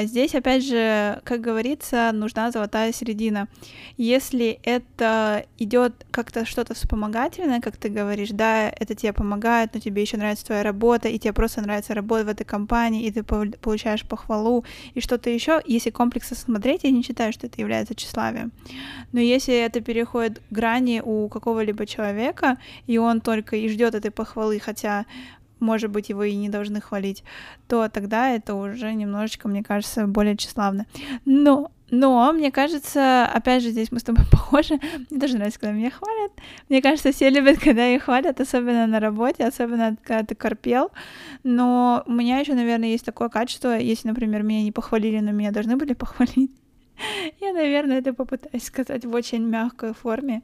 здесь, 0.03 0.35
опять 0.35 0.65
же, 0.65 1.21
как 1.25 1.41
говорится, 1.41 2.11
нужна 2.13 2.51
золотая 2.51 2.93
середина. 2.93 3.49
Если 3.97 4.61
это 4.63 5.47
идет 5.59 6.07
как-то 6.11 6.45
что-то 6.45 6.75
вспомогательное, 6.75 7.61
как 7.61 7.77
ты 7.77 7.89
говоришь, 7.89 8.31
да, 8.31 8.69
это 8.69 8.95
тебе 8.95 9.13
помогает, 9.13 9.75
но 9.75 9.81
тебе 9.81 10.03
еще 10.03 10.17
нравится 10.17 10.47
твоя 10.47 10.63
работа, 10.63 11.09
и 11.09 11.19
тебе 11.19 11.33
просто 11.33 11.63
нравится 11.63 11.95
работать 11.95 12.27
в 12.27 12.31
этой 12.31 12.45
компании, 12.45 13.05
и 13.05 13.11
ты 13.11 13.23
получаешь 13.23 14.05
похвалу 14.05 14.65
и 14.95 15.01
что-то 15.01 15.31
еще, 15.31 15.63
если 15.67 15.91
комплексы 15.91 16.35
смотреть, 16.35 16.85
я 16.85 16.91
не 16.91 17.03
считаю, 17.03 17.33
что 17.33 17.47
это 17.47 17.61
является 17.61 17.95
тщеславием. 17.95 18.53
Но 19.13 19.21
если 19.21 19.55
это 19.55 19.81
переходит 19.81 20.43
грани 20.51 21.03
у 21.05 21.29
какого-либо 21.29 21.87
человека, 21.87 22.59
и 22.87 22.99
он 22.99 23.21
только 23.21 23.57
и 23.57 23.69
ждет 23.69 23.95
этой 23.95 24.11
похвалы, 24.11 24.59
хотя 24.61 25.07
может 25.61 25.91
быть, 25.91 26.09
его 26.09 26.25
и 26.25 26.35
не 26.35 26.49
должны 26.49 26.81
хвалить, 26.81 27.23
то 27.69 27.89
тогда 27.89 28.31
это 28.31 28.55
уже 28.55 28.93
немножечко, 28.93 29.49
мне 29.49 29.63
кажется, 29.63 30.07
более 30.07 30.37
тщеславно. 30.37 30.87
Но 31.25 31.71
но, 31.91 32.33
мне 32.33 32.53
кажется, 32.53 33.27
опять 33.27 33.63
же, 33.63 33.71
здесь 33.71 33.91
мы 33.91 33.99
с 33.99 34.05
тобой 34.05 34.25
похожи. 34.31 34.79
Мне 35.11 35.21
тоже 35.21 35.37
нравится, 35.37 35.59
когда 35.59 35.73
меня 35.73 35.91
хвалят. 35.91 36.33
Мне 36.69 36.81
кажется, 36.81 37.13
все 37.13 37.31
любят, 37.31 37.59
когда 37.59 37.87
их 37.89 38.05
хвалят, 38.05 38.41
особенно 38.41 38.87
на 38.87 39.01
работе, 39.01 39.45
особенно 39.45 39.97
когда 40.05 40.25
ты 40.25 40.35
корпел. 40.35 40.93
Но 41.43 42.05
у 42.07 42.13
меня 42.13 42.39
еще, 42.39 42.55
наверное, 42.55 42.91
есть 42.91 43.05
такое 43.05 43.29
качество, 43.29 43.77
если, 43.77 44.09
например, 44.09 44.43
меня 44.43 44.63
не 44.63 44.73
похвалили, 44.73 45.19
но 45.19 45.33
меня 45.33 45.51
должны 45.51 45.77
были 45.77 45.95
похвалить. 45.95 46.53
Я, 47.41 47.53
наверное, 47.53 47.99
это 47.99 48.13
попытаюсь 48.13 48.65
сказать 48.65 49.05
в 49.05 49.13
очень 49.13 49.45
мягкой 49.45 49.95
форме. 49.95 50.43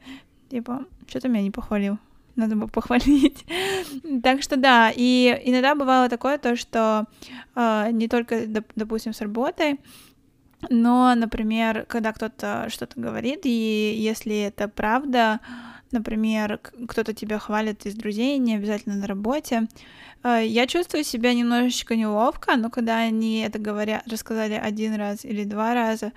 Типа, 0.49 0.85
что 1.07 1.21
ты 1.21 1.29
меня 1.29 1.43
не 1.43 1.51
похвалил? 1.51 1.97
Надо 2.37 2.55
бы 2.55 2.67
похвалить. 2.67 3.45
так 4.23 4.41
что 4.41 4.55
да, 4.55 4.91
и 4.95 5.41
иногда 5.43 5.75
бывало 5.75 6.07
такое 6.09 6.37
то, 6.37 6.55
что 6.55 7.05
э, 7.55 7.89
не 7.91 8.07
только, 8.07 8.45
допустим, 8.75 9.13
с 9.13 9.21
работой, 9.21 9.79
но, 10.69 11.13
например, 11.15 11.85
когда 11.87 12.13
кто-то 12.13 12.67
что-то 12.69 12.99
говорит, 12.99 13.41
и 13.43 13.95
если 13.97 14.37
это 14.39 14.67
правда, 14.67 15.39
например, 15.91 16.59
кто-то 16.87 17.13
тебя 17.13 17.39
хвалит 17.39 17.85
из 17.85 17.95
друзей, 17.95 18.37
не 18.37 18.55
обязательно 18.55 18.95
на 18.95 19.07
работе, 19.07 19.67
э, 20.23 20.43
я 20.45 20.67
чувствую 20.67 21.03
себя 21.03 21.33
немножечко 21.33 21.95
неловко, 21.95 22.55
но 22.55 22.69
когда 22.69 22.97
они 22.97 23.41
это 23.41 23.59
говорят, 23.59 24.07
рассказали 24.07 24.53
один 24.53 24.95
раз 24.95 25.25
или 25.25 25.43
два 25.43 25.73
раза, 25.73 26.11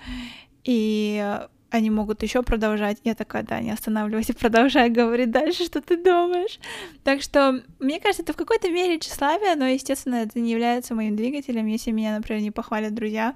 и 0.63 1.39
они 1.71 1.89
могут 1.89 2.21
еще 2.21 2.43
продолжать. 2.43 2.97
Я 3.03 3.15
такая, 3.15 3.43
да, 3.43 3.59
не 3.61 3.71
останавливайся, 3.71 4.33
продолжай 4.39 4.89
говорить 4.89 5.31
дальше, 5.31 5.65
что 5.65 5.81
ты 5.81 5.97
думаешь. 5.97 6.59
Так 7.03 7.21
что, 7.21 7.63
мне 7.79 7.99
кажется, 7.99 8.23
это 8.23 8.33
в 8.33 8.35
какой-то 8.35 8.69
мере 8.69 8.99
тщеславие, 8.99 9.55
но, 9.55 9.65
естественно, 9.65 10.15
это 10.15 10.39
не 10.39 10.51
является 10.51 10.93
моим 10.93 11.15
двигателем. 11.15 11.65
Если 11.67 11.91
меня, 11.91 12.15
например, 12.15 12.41
не 12.41 12.51
похвалят 12.51 12.93
друзья, 12.93 13.33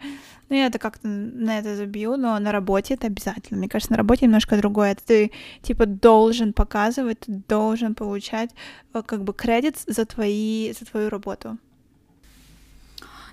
ну, 0.49 0.55
я 0.57 0.67
это 0.67 0.77
как-то 0.77 1.07
на 1.07 1.57
это 1.57 1.75
забью, 1.75 2.17
но 2.17 2.37
на 2.39 2.51
работе 2.51 2.93
это 2.93 3.07
обязательно. 3.07 3.57
Мне 3.57 3.69
кажется, 3.69 3.93
на 3.93 3.97
работе 3.97 4.25
немножко 4.25 4.57
другое. 4.57 4.91
Это 4.91 5.03
ты, 5.03 5.31
типа, 5.61 5.85
должен 5.85 6.53
показывать, 6.53 7.21
ты 7.21 7.41
должен 7.47 7.95
получать, 7.95 8.51
э, 8.93 9.01
как 9.03 9.23
бы, 9.23 9.33
кредит 9.33 9.77
за, 9.87 10.05
твои, 10.05 10.73
за 10.77 10.85
твою 10.85 11.09
работу. 11.09 11.57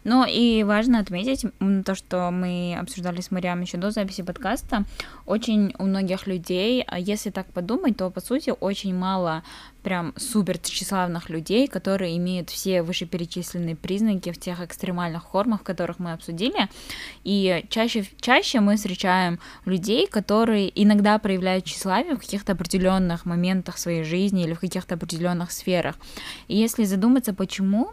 Ну 0.05 0.25
и 0.29 0.65
важно 0.65 0.99
отметить 0.99 1.45
то, 1.85 1.95
что 1.95 2.31
мы 2.31 2.77
обсуждали 2.79 3.21
с 3.21 3.31
Мариам 3.31 3.61
еще 3.61 3.79
до 3.79 3.91
записи 3.91 4.23
подкаста. 4.23 4.85
Очень 5.27 5.75
у 5.79 5.85
многих 5.85 6.27
людей, 6.27 6.85
а 6.87 6.99
если 6.99 7.31
так 7.31 7.47
подумать, 7.53 7.97
то 7.97 8.11
по 8.11 8.21
сути 8.21 8.53
очень 8.59 8.95
мало 8.95 9.43
прям 9.83 10.15
супер 10.17 10.59
тщеславных 10.59 11.29
людей, 11.29 11.67
которые 11.67 12.17
имеют 12.17 12.51
все 12.51 12.83
вышеперечисленные 12.83 13.77
признаки 13.77 14.33
в 14.33 14.39
тех 14.39 14.61
экстремальных 14.61 15.29
формах, 15.29 15.63
которых 15.63 15.99
мы 15.99 16.13
обсудили. 16.13 16.69
И 17.25 17.65
чаще, 17.69 18.05
чаще 18.21 18.61
мы 18.61 18.77
встречаем 18.77 19.39
людей, 19.65 20.07
которые 20.07 20.71
иногда 20.83 21.19
проявляют 21.19 21.65
тщеславие 21.65 22.15
в 22.15 22.21
каких-то 22.21 22.53
определенных 22.53 23.27
моментах 23.27 23.79
своей 23.79 24.05
жизни 24.05 24.45
или 24.45 24.55
в 24.55 24.61
каких-то 24.61 24.95
определенных 24.95 25.51
сферах. 25.53 25.97
И 26.49 26.57
если 26.57 26.85
задуматься, 26.85 27.35
почему, 27.35 27.91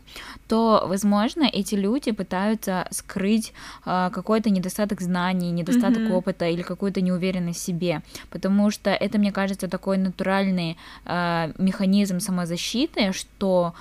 то, 0.47 0.85
возможно, 0.87 1.43
эти 1.43 1.75
люди 1.75 2.11
пытаются 2.11 2.87
скрыть 2.91 3.53
э, 3.85 4.09
какой-то 4.13 4.49
недостаток 4.49 5.01
знаний, 5.01 5.51
недостаток 5.51 6.03
mm-hmm. 6.03 6.13
опыта 6.13 6.47
или 6.47 6.61
какую-то 6.61 7.01
неуверенность 7.01 7.59
в 7.59 7.63
себе, 7.63 8.01
потому 8.29 8.71
что 8.71 8.89
это, 8.89 9.17
мне 9.17 9.31
кажется, 9.31 9.67
такой 9.67 9.97
натуральный 9.97 10.77
э, 11.05 11.53
механизм 11.57 11.78
механизм 11.79 12.19
самозащиты, 12.19 13.13
что 13.13 13.73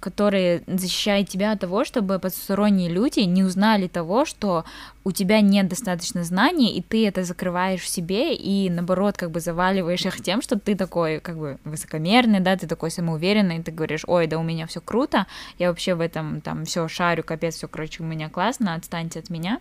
который 0.00 0.62
защищает 0.68 1.28
тебя 1.28 1.50
от 1.50 1.58
того, 1.60 1.84
чтобы 1.84 2.20
посторонние 2.20 2.88
люди 2.88 3.20
не 3.20 3.42
узнали 3.42 3.88
того, 3.88 4.24
что 4.24 4.64
у 5.02 5.12
тебя 5.12 5.40
нет 5.40 5.68
достаточно 5.68 6.24
знаний, 6.24 6.76
и 6.76 6.82
ты 6.82 7.06
это 7.06 7.24
закрываешь 7.24 7.80
в 7.80 7.88
себе, 7.88 8.34
и 8.34 8.68
наоборот, 8.68 9.16
как 9.16 9.30
бы 9.30 9.40
заваливаешь 9.40 10.04
их 10.04 10.22
тем, 10.22 10.42
что 10.42 10.58
ты 10.58 10.74
такой, 10.74 11.20
как 11.20 11.38
бы, 11.38 11.58
высокомерный, 11.64 12.40
да, 12.40 12.56
ты 12.56 12.66
такой 12.66 12.90
самоуверенный, 12.90 13.58
и 13.58 13.62
ты 13.62 13.72
говоришь, 13.72 14.04
ой, 14.06 14.26
да 14.26 14.38
у 14.38 14.42
меня 14.42 14.66
все 14.66 14.80
круто, 14.80 15.26
я 15.58 15.68
вообще 15.68 15.94
в 15.94 16.00
этом 16.00 16.42
там 16.42 16.66
все 16.66 16.86
шарю, 16.88 17.24
капец, 17.24 17.54
все, 17.54 17.66
короче, 17.66 18.02
у 18.02 18.06
меня 18.06 18.28
классно, 18.28 18.74
отстаньте 18.74 19.20
от 19.20 19.30
меня. 19.30 19.60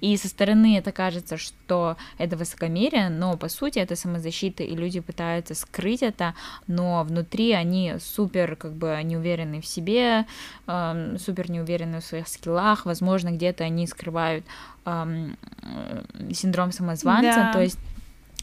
И 0.00 0.16
со 0.18 0.28
стороны 0.28 0.76
это 0.76 0.92
кажется, 0.92 1.38
что 1.38 1.96
это 2.18 2.36
высокомерие, 2.36 3.08
но 3.08 3.38
по 3.38 3.48
сути 3.48 3.78
это 3.78 3.96
самозащита, 3.96 4.62
и 4.62 4.76
люди 4.76 5.00
пытаются 5.00 5.54
скрыть 5.54 6.02
это, 6.02 6.34
но 6.66 7.02
внутри 7.04 7.52
они 7.52 7.94
супер, 8.00 8.56
как 8.56 8.74
бы, 8.74 9.00
неуверенны 9.02 9.62
в 9.62 9.66
себе, 9.66 10.26
э, 10.66 11.16
супер 11.18 11.50
неуверенны 11.50 12.00
в 12.00 12.04
своих 12.04 12.28
скиллах, 12.28 12.84
возможно, 12.84 13.30
где-то 13.30 13.64
они 13.64 13.86
скрывают 13.86 14.44
эм, 14.84 15.36
синдром 16.32 16.72
самозванца, 16.72 17.34
да. 17.34 17.52
то 17.52 17.62
есть 17.62 17.78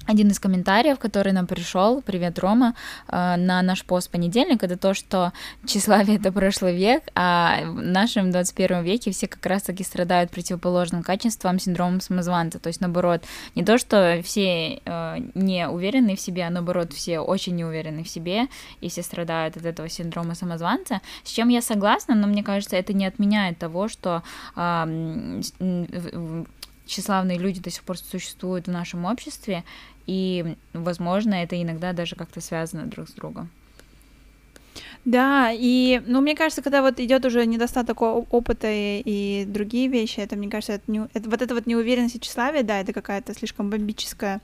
один 0.07 0.29
из 0.29 0.39
комментариев, 0.39 0.99
который 0.99 1.31
нам 1.31 1.47
пришел, 1.47 2.01
привет, 2.01 2.39
Рома, 2.39 2.73
э, 3.07 3.35
на 3.37 3.61
наш 3.61 3.85
пост 3.85 4.09
понедельник, 4.09 4.63
это 4.63 4.77
то, 4.77 4.93
что 4.93 5.31
тщеславие— 5.65 6.17
это 6.19 6.31
прошлый 6.31 6.75
век, 6.75 7.03
а 7.15 7.61
в 7.65 7.81
нашем 7.81 8.31
21 8.31 8.83
веке 8.83 9.11
все 9.11 9.27
как 9.27 9.45
раз-таки 9.45 9.83
страдают 9.83 10.31
противоположным 10.31 11.03
качеством, 11.03 11.59
синдромом 11.59 12.01
самозванца, 12.01 12.59
то 12.59 12.67
есть, 12.67 12.81
наоборот, 12.81 13.23
не 13.55 13.63
то, 13.63 13.77
что 13.77 14.21
все 14.23 14.81
э, 14.83 15.17
не 15.35 15.67
уверены 15.67 16.15
в 16.15 16.19
себе, 16.21 16.45
а 16.45 16.49
наоборот, 16.49 16.93
все 16.93 17.19
очень 17.19 17.55
не 17.55 17.65
уверены 17.65 18.03
в 18.03 18.09
себе, 18.09 18.47
и 18.81 18.89
все 18.89 19.03
страдают 19.03 19.57
от 19.57 19.65
этого 19.65 19.87
синдрома 19.87 20.35
самозванца, 20.35 21.01
с 21.23 21.29
чем 21.29 21.49
я 21.49 21.61
согласна, 21.61 22.15
но 22.15 22.27
мне 22.27 22.43
кажется, 22.43 22.75
это 22.75 22.93
не 22.93 23.05
отменяет 23.05 23.59
того, 23.59 23.87
что 23.87 24.23
тщеславные 26.91 27.37
люди 27.37 27.61
до 27.61 27.69
сих 27.69 27.83
пор 27.83 27.97
существуют 27.97 28.67
в 28.67 28.71
нашем 28.71 29.05
обществе, 29.05 29.63
и, 30.11 30.57
возможно, 30.73 31.35
это 31.35 31.61
иногда 31.61 31.93
даже 31.93 32.15
как-то 32.15 32.41
связано 32.41 32.85
друг 32.85 33.07
с 33.07 33.13
другом. 33.13 33.49
Да, 35.05 35.51
и, 35.51 36.01
ну, 36.05 36.21
мне 36.21 36.35
кажется, 36.35 36.61
когда 36.61 36.81
вот 36.81 36.99
идет 36.99 37.25
уже 37.25 37.45
недостаток 37.45 38.01
опыта 38.01 38.67
и, 38.69 39.01
и 39.05 39.45
другие 39.45 39.87
вещи, 39.87 40.19
это, 40.19 40.35
мне 40.35 40.49
кажется, 40.49 40.73
это, 40.73 40.91
не, 40.91 41.07
это 41.13 41.29
вот 41.29 41.41
эта 41.41 41.55
вот 41.55 41.65
неуверенность 41.65 42.15
и 42.15 42.19
тщеславие, 42.19 42.63
да, 42.63 42.79
это 42.79 42.93
какая-то 42.93 43.33
слишком 43.33 43.69
бомбическая, 43.69 44.41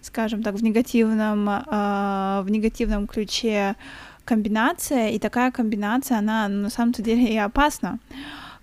скажем 0.00 0.42
так, 0.42 0.54
в 0.54 0.62
негативном, 0.62 1.50
э, 1.50 2.42
в 2.42 2.46
негативном 2.48 3.06
ключе 3.06 3.74
комбинация, 4.24 5.10
и 5.10 5.18
такая 5.18 5.50
комбинация, 5.50 6.18
она 6.18 6.48
на 6.48 6.70
самом-то 6.70 7.02
деле 7.02 7.24
и 7.24 7.36
опасна 7.36 7.98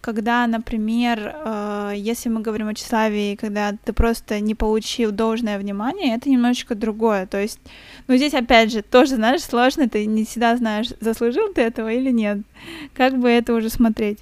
когда, 0.01 0.47
например, 0.47 1.35
э, 1.35 1.93
если 1.95 2.29
мы 2.29 2.41
говорим 2.41 2.67
о 2.67 2.73
тщеславии, 2.73 3.35
когда 3.35 3.73
ты 3.83 3.93
просто 3.93 4.39
не 4.39 4.55
получил 4.55 5.11
должное 5.11 5.59
внимание, 5.59 6.15
это 6.15 6.29
немножечко 6.29 6.75
другое. 6.75 7.27
То 7.27 7.41
есть, 7.41 7.59
ну 8.07 8.15
здесь 8.15 8.33
опять 8.33 8.71
же 8.71 8.81
тоже, 8.81 9.15
знаешь, 9.15 9.43
сложно, 9.43 9.89
ты 9.89 10.05
не 10.05 10.25
всегда 10.25 10.55
знаешь, 10.57 10.87
заслужил 10.99 11.53
ты 11.53 11.61
этого 11.61 11.91
или 11.91 12.11
нет. 12.11 12.39
Как 12.93 13.17
бы 13.17 13.29
это 13.29 13.53
уже 13.53 13.69
смотреть. 13.69 14.19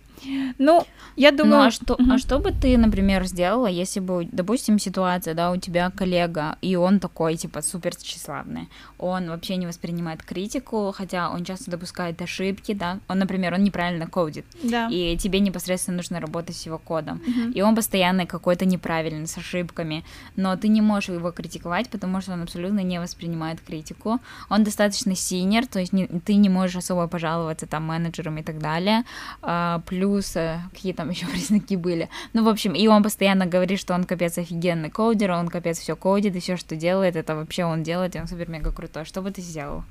Ну, 0.58 0.86
я 1.16 1.32
думаю... 1.32 1.56
Ну, 1.56 1.68
а 1.68 1.72
что, 1.72 1.98
а 2.12 2.18
что 2.18 2.40
бы 2.40 2.52
ты, 2.52 2.78
например, 2.78 3.26
сделала, 3.26 3.68
если 3.68 4.00
бы, 4.00 4.28
допустим, 4.32 4.80
ситуация, 4.80 5.34
да, 5.34 5.52
у 5.52 5.58
тебя 5.58 5.92
коллега, 5.92 6.58
и 6.62 6.76
он 6.76 7.00
такой, 7.00 7.36
типа, 7.36 7.62
супер 7.62 7.96
тщеславный, 7.96 8.70
он 8.98 9.30
вообще 9.30 9.56
не 9.56 9.68
воспринимает 9.68 10.24
критику, 10.24 10.94
хотя 10.96 11.30
он 11.30 11.44
часто 11.44 11.72
допускает 11.72 12.22
ошибки, 12.22 12.74
да, 12.74 13.00
он, 13.08 13.20
например, 13.20 13.54
он 13.54 13.64
неправильно 13.64 14.08
кодит, 14.08 14.46
да. 14.64 14.88
и 14.92 15.18
тебе 15.18 15.40
непосредственно 15.40 15.98
нужно 15.98 16.20
работать 16.20 16.56
с 16.56 16.66
его 16.66 16.78
кодом, 16.78 17.22
mm-hmm. 17.26 17.54
и 17.54 17.62
он 17.62 17.76
постоянно 17.76 18.26
какой-то 18.26 18.66
неправильный, 18.66 19.28
с 19.28 19.38
ошибками, 19.38 20.04
но 20.36 20.56
ты 20.56 20.68
не 20.68 20.82
можешь 20.82 21.10
его 21.10 21.32
критиковать, 21.32 21.90
потому 21.90 22.22
что 22.22 22.34
он 22.34 22.44
абсолютно 22.44 22.80
не 22.80 23.00
воспринимает 23.00 23.60
критику, 23.62 24.20
он 24.50 24.64
достаточно 24.64 25.16
синер, 25.16 25.68
то 25.68 25.80
есть 25.80 25.94
не, 25.94 26.08
ты 26.08 26.36
не 26.36 26.50
можешь 26.50 26.76
особо 26.78 27.08
пожаловаться 27.08 27.68
там 27.68 27.84
менеджерам 27.84 28.38
и 28.38 28.44
так 28.44 28.60
далее, 28.60 29.04
а, 29.42 29.82
плюс 29.86 30.05
э, 30.36 30.60
какие 30.72 30.94
там 30.94 31.10
еще 31.12 31.26
признаки 31.28 31.76
были. 31.76 32.10
Ну, 32.34 32.44
в 32.44 32.50
общем, 32.50 32.74
и 32.74 32.88
он 32.88 33.04
постоянно 33.04 33.46
говорит, 33.46 33.80
что 33.80 33.94
он 33.94 34.04
капец 34.04 34.38
офигенный 34.38 34.90
кодер, 34.90 35.32
он 35.32 35.48
капец 35.48 35.80
все 35.80 35.96
кодит, 35.96 36.36
и 36.36 36.40
все, 36.40 36.58
что 36.58 36.76
делает, 36.76 37.16
это 37.16 37.36
вообще 37.36 37.66
он 37.66 37.84
делает, 37.84 38.16
и 38.16 38.20
он 38.20 38.28
супер 38.28 38.50
мега 38.50 38.72
крутой. 38.72 39.06
Что 39.06 39.22
бы 39.22 39.32
ты 39.32 39.42
сделал? 39.42 39.84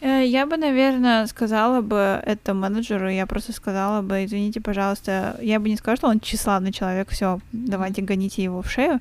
Э, 0.00 0.24
я 0.24 0.46
бы, 0.46 0.56
наверное, 0.56 1.26
сказала 1.26 1.80
бы 1.80 2.20
это 2.24 2.52
менеджеру, 2.52 3.08
я 3.08 3.26
просто 3.26 3.52
сказала 3.52 4.02
бы, 4.02 4.24
извините, 4.24 4.60
пожалуйста, 4.60 5.36
я 5.40 5.58
бы 5.58 5.68
не 5.68 5.76
сказала, 5.76 5.96
что 5.96 6.08
он 6.08 6.20
тщеславный 6.20 6.72
человек, 6.72 7.08
все, 7.10 7.40
давайте 7.52 8.02
гоните 8.02 8.42
его 8.42 8.60
в 8.60 8.70
шею. 8.70 9.00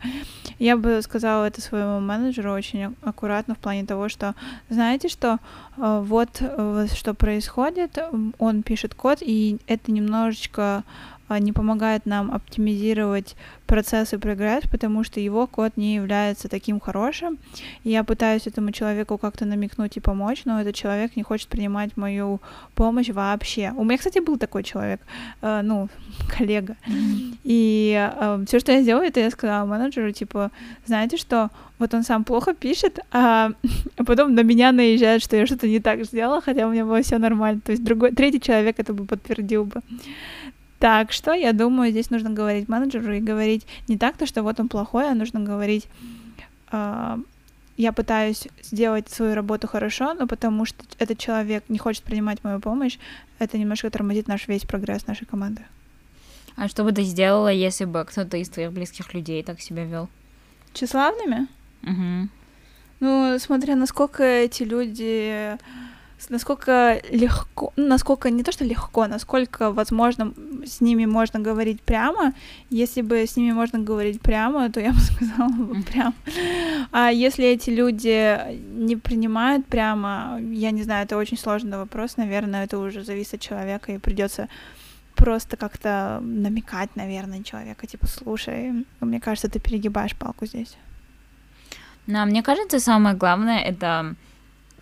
Я 0.57 0.77
бы 0.77 1.01
сказала 1.01 1.45
это 1.45 1.59
своему 1.61 1.99
менеджеру 1.99 2.53
очень 2.53 2.95
аккуратно 3.01 3.55
в 3.55 3.57
плане 3.57 3.85
того, 3.85 4.07
что, 4.07 4.35
знаете 4.69 5.09
что, 5.09 5.39
э, 5.77 6.01
вот 6.05 6.29
э, 6.39 6.87
что 6.93 7.13
происходит, 7.13 7.97
он 8.39 8.63
пишет 8.63 8.95
код, 8.95 9.19
и 9.21 9.57
это 9.67 9.91
немножечко 9.91 10.83
не 11.29 11.51
помогает 11.51 12.05
нам 12.05 12.31
оптимизировать 12.31 13.35
процесс 13.65 14.13
и 14.13 14.17
прогресс, 14.17 14.63
потому 14.69 15.03
что 15.03 15.19
его 15.19 15.47
код 15.47 15.73
не 15.75 15.95
является 15.95 16.47
таким 16.47 16.79
хорошим. 16.79 17.37
И 17.83 17.89
я 17.89 18.03
пытаюсь 18.03 18.47
этому 18.47 18.71
человеку 18.71 19.17
как-то 19.17 19.45
намекнуть 19.45 19.97
и 19.97 19.99
помочь, 19.99 20.45
но 20.45 20.61
этот 20.61 20.75
человек 20.75 21.15
не 21.15 21.23
хочет 21.23 21.47
принимать 21.47 21.97
мою 21.97 22.41
помощь 22.75 23.09
вообще. 23.09 23.73
У 23.75 23.83
меня, 23.83 23.97
кстати, 23.97 24.19
был 24.19 24.37
такой 24.37 24.63
человек, 24.63 25.01
э, 25.41 25.61
ну, 25.63 25.89
коллега. 26.37 26.75
И 27.43 28.11
э, 28.19 28.43
все, 28.47 28.59
что 28.59 28.71
я 28.71 28.81
сделала, 28.81 29.03
это 29.03 29.19
я 29.19 29.31
сказала 29.31 29.65
менеджеру, 29.65 30.11
типа, 30.11 30.51
знаете 30.85 31.17
что, 31.17 31.49
вот 31.79 31.93
он 31.93 32.03
сам 32.03 32.23
плохо 32.23 32.53
пишет, 32.53 32.99
а, 33.11 33.51
а 33.97 34.03
потом 34.03 34.33
на 34.35 34.43
меня 34.43 34.71
наезжает, 34.71 35.21
что 35.21 35.35
я 35.35 35.45
что-то 35.45 35.67
не 35.67 35.79
так 35.79 36.05
сделала, 36.05 36.41
хотя 36.41 36.67
у 36.67 36.71
меня 36.71 36.85
было 36.85 37.01
все 37.01 37.17
нормально. 37.17 37.61
То 37.61 37.71
есть 37.71 37.83
другой, 37.83 38.11
третий 38.11 38.39
человек 38.39 38.79
это 38.79 38.93
бы 38.93 39.05
подтвердил 39.05 39.65
бы. 39.65 39.81
Так 40.79 41.11
что, 41.11 41.33
я 41.33 41.53
думаю, 41.53 41.91
здесь 41.91 42.09
нужно 42.09 42.29
говорить 42.29 42.67
менеджеру 42.67 43.13
и 43.13 43.19
говорить 43.19 43.65
не 43.87 43.97
так, 43.97 44.17
то, 44.17 44.25
что 44.25 44.43
вот 44.43 44.59
он 44.59 44.67
плохой, 44.67 45.09
а 45.09 45.15
нужно 45.15 45.39
говорить, 45.39 45.87
э, 46.71 47.17
я 47.77 47.91
пытаюсь 47.91 48.47
сделать 48.61 49.09
свою 49.09 49.35
работу 49.35 49.67
хорошо, 49.67 50.13
но 50.13 50.27
потому 50.27 50.65
что 50.65 50.83
этот 50.99 51.17
человек 51.17 51.63
не 51.69 51.77
хочет 51.77 52.03
принимать 52.03 52.43
мою 52.43 52.59
помощь, 52.59 52.97
это 53.39 53.57
немножко 53.57 53.89
тормозит 53.89 54.27
наш 54.27 54.47
весь 54.47 54.63
прогресс 54.63 55.07
нашей 55.07 55.25
команды. 55.25 55.61
А 56.55 56.67
что 56.67 56.83
бы 56.83 56.91
ты 56.91 57.03
сделала, 57.03 57.51
если 57.51 57.85
бы 57.85 58.05
кто-то 58.05 58.37
из 58.37 58.49
твоих 58.49 58.71
близких 58.71 59.13
людей 59.13 59.43
так 59.43 59.59
себя 59.59 59.83
вел? 59.83 60.09
Тщеславными? 60.73 61.47
Угу. 61.83 62.29
Ну, 63.01 63.37
смотря 63.39 63.75
насколько 63.75 64.23
эти 64.23 64.63
люди 64.63 65.57
насколько 66.29 67.01
легко, 67.11 67.73
ну, 67.75 67.87
насколько 67.87 68.29
не 68.29 68.43
то, 68.43 68.51
что 68.51 68.65
легко, 68.65 69.07
насколько, 69.07 69.71
возможно, 69.71 70.33
с 70.65 70.81
ними 70.81 71.05
можно 71.05 71.39
говорить 71.39 71.81
прямо. 71.81 72.33
Если 72.69 73.01
бы 73.01 73.25
с 73.25 73.37
ними 73.37 73.53
можно 73.53 73.79
говорить 73.79 74.21
прямо, 74.21 74.69
то 74.69 74.79
я 74.79 74.91
бы 74.91 74.99
сказала 74.99 75.49
бы 75.49 75.83
прямо. 75.83 76.13
А 76.91 77.09
если 77.09 77.45
эти 77.45 77.69
люди 77.69 78.39
не 78.73 78.95
принимают 78.95 79.65
прямо, 79.65 80.39
я 80.41 80.71
не 80.71 80.83
знаю, 80.83 81.05
это 81.05 81.17
очень 81.17 81.37
сложный 81.37 81.77
вопрос, 81.77 82.17
наверное, 82.17 82.63
это 82.63 82.77
уже 82.79 83.03
зависит 83.03 83.35
от 83.35 83.41
человека, 83.41 83.91
и 83.91 83.97
придется 83.97 84.47
просто 85.15 85.57
как-то 85.57 86.19
намекать, 86.21 86.95
наверное, 86.95 87.43
человека, 87.43 87.87
типа, 87.87 88.07
слушай, 88.07 88.85
мне 88.99 89.19
кажется, 89.19 89.49
ты 89.49 89.59
перегибаешь 89.59 90.15
палку 90.15 90.45
здесь. 90.45 90.77
Да, 92.07 92.25
мне 92.25 92.43
кажется, 92.43 92.79
самое 92.79 93.15
главное 93.15 93.59
это 93.59 94.15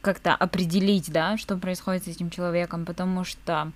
как-то 0.03 0.36
определить, 0.36 1.12
да, 1.12 1.38
что 1.38 1.57
происходит 1.57 2.03
с 2.03 2.07
этим 2.07 2.29
человеком, 2.29 2.86
потому 2.86 3.24
что 3.24 3.72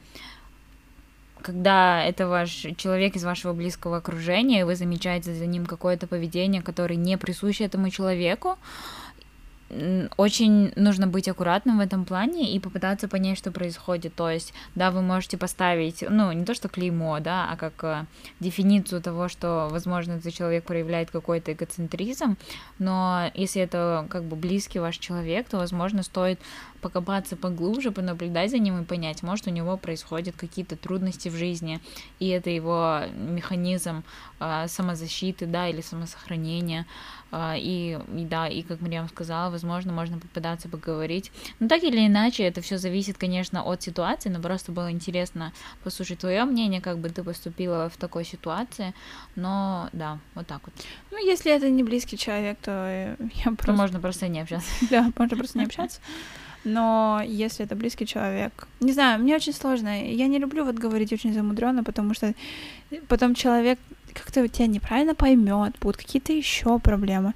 когда 1.41 2.03
это 2.03 2.27
ваш 2.27 2.49
человек 2.77 3.15
из 3.15 3.23
вашего 3.23 3.53
близкого 3.53 3.97
окружения, 3.97 4.59
и 4.59 4.63
вы 4.63 4.75
замечаете 4.75 5.33
за 5.33 5.45
ним 5.45 5.65
какое-то 5.65 6.05
поведение, 6.05 6.61
которое 6.61 6.95
не 6.95 7.17
присуще 7.17 7.63
этому 7.63 7.89
человеку, 7.89 8.57
очень 9.69 10.71
нужно 10.75 11.07
быть 11.07 11.27
аккуратным 11.27 11.77
в 11.77 11.81
этом 11.81 12.05
плане 12.05 12.53
и 12.53 12.59
попытаться 12.59 13.07
понять, 13.07 13.37
что 13.37 13.51
происходит. 13.51 14.15
То 14.15 14.29
есть, 14.29 14.53
да, 14.75 14.91
вы 14.91 15.01
можете 15.01 15.37
поставить, 15.37 16.03
ну, 16.09 16.31
не 16.31 16.45
то 16.45 16.53
что 16.53 16.69
клеймо, 16.69 17.19
да, 17.19 17.49
а 17.51 17.57
как 17.57 17.83
э, 17.83 18.05
дефиницию 18.39 19.01
того, 19.01 19.27
что, 19.27 19.67
возможно, 19.69 20.13
этот 20.13 20.33
человек 20.33 20.63
проявляет 20.63 21.11
какой-то 21.11 21.51
эгоцентризм, 21.51 22.37
но 22.79 23.29
если 23.33 23.61
это 23.61 24.07
как 24.09 24.23
бы 24.23 24.37
близкий 24.37 24.79
ваш 24.79 24.97
человек, 24.97 25.49
то, 25.49 25.57
возможно, 25.57 26.01
стоит 26.01 26.39
покопаться 26.81 27.35
поглубже, 27.35 27.91
понаблюдать 27.91 28.51
за 28.51 28.59
ним 28.59 28.81
и 28.81 28.85
понять, 28.85 29.23
может, 29.23 29.47
у 29.47 29.49
него 29.49 29.75
происходят 29.77 30.35
какие-то 30.37 30.77
трудности 30.77 31.27
в 31.27 31.35
жизни, 31.35 31.81
и 32.19 32.29
это 32.29 32.49
его 32.49 33.01
механизм 33.15 34.03
э, 34.39 34.67
самозащиты, 34.67 35.45
да, 35.45 35.67
или 35.67 35.81
самосохранения. 35.81 36.85
А, 37.29 37.55
и, 37.57 37.99
и 38.15 38.25
да, 38.25 38.47
и 38.47 38.61
как 38.61 38.79
Мариам 38.79 39.09
сказала, 39.09 39.51
возможно, 39.57 39.91
можно 39.93 40.19
попытаться 40.19 40.69
поговорить. 40.69 41.31
Но 41.59 41.67
так 41.67 41.83
или 41.83 42.05
иначе, 42.05 42.43
это 42.43 42.61
все 42.61 42.77
зависит, 42.77 43.17
конечно, 43.17 43.63
от 43.63 43.81
ситуации, 43.81 44.29
но 44.29 44.39
просто 44.39 44.71
было 44.71 44.91
интересно 44.91 45.51
послушать 45.83 46.19
твое 46.19 46.45
мнение, 46.45 46.81
как 46.81 46.97
бы 46.99 47.09
ты 47.09 47.23
поступила 47.23 47.89
в 47.89 47.97
такой 47.97 48.23
ситуации. 48.25 48.93
Но 49.35 49.89
да, 49.93 50.19
вот 50.35 50.47
так 50.47 50.61
вот. 50.65 50.73
Ну, 51.11 51.17
если 51.17 51.51
это 51.51 51.69
не 51.69 51.83
близкий 51.83 52.17
человек, 52.17 52.57
то 52.61 53.17
я 53.19 53.43
просто... 53.43 53.65
То 53.65 53.73
можно 53.73 53.99
просто 53.99 54.27
не 54.27 54.41
общаться. 54.41 54.69
Да, 54.89 55.11
можно 55.17 55.37
просто 55.37 55.59
не 55.59 55.65
общаться. 55.65 55.99
Но 56.63 57.21
если 57.25 57.65
это 57.65 57.75
близкий 57.75 58.05
человек, 58.05 58.67
не 58.79 58.91
знаю, 58.91 59.19
мне 59.21 59.35
очень 59.35 59.53
сложно. 59.53 60.03
Я 60.03 60.27
не 60.27 60.39
люблю 60.39 60.65
вот 60.65 60.75
говорить 60.75 61.13
очень 61.13 61.33
замудренно, 61.33 61.83
потому 61.83 62.13
что 62.13 62.33
потом 63.07 63.35
человек 63.35 63.79
как-то 64.13 64.47
тебя 64.47 64.67
неправильно 64.67 65.15
поймет, 65.15 65.75
будут 65.79 65.97
какие-то 65.97 66.33
еще 66.33 66.79
проблемы. 66.79 67.33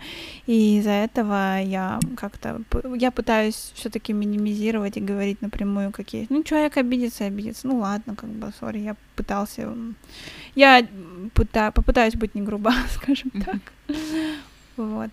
И 0.48 0.78
из-за 0.80 0.92
этого 0.92 1.62
я 1.62 2.00
как-то 2.18 2.62
я 2.96 3.12
пытаюсь 3.12 3.72
все-таки 3.76 4.14
минимизировать 4.14 4.98
и 4.98 5.02
говорить 5.02 5.42
напрямую, 5.42 5.92
какие. 5.92 6.28
Ну, 6.30 6.44
человек 6.44 6.78
обидится, 6.78 7.26
обидится. 7.26 7.68
Ну 7.68 7.80
ладно, 7.80 8.16
как 8.16 8.30
бы, 8.30 8.52
сори, 8.60 8.80
я 8.80 8.96
пытался. 9.16 9.74
Я 10.56 10.86
пыта... 11.34 11.72
попытаюсь 11.72 12.16
быть 12.16 12.36
не 12.36 12.42
груба, 12.42 12.74
скажем 12.90 13.32
так. 13.32 13.60
Вот. 14.78 15.12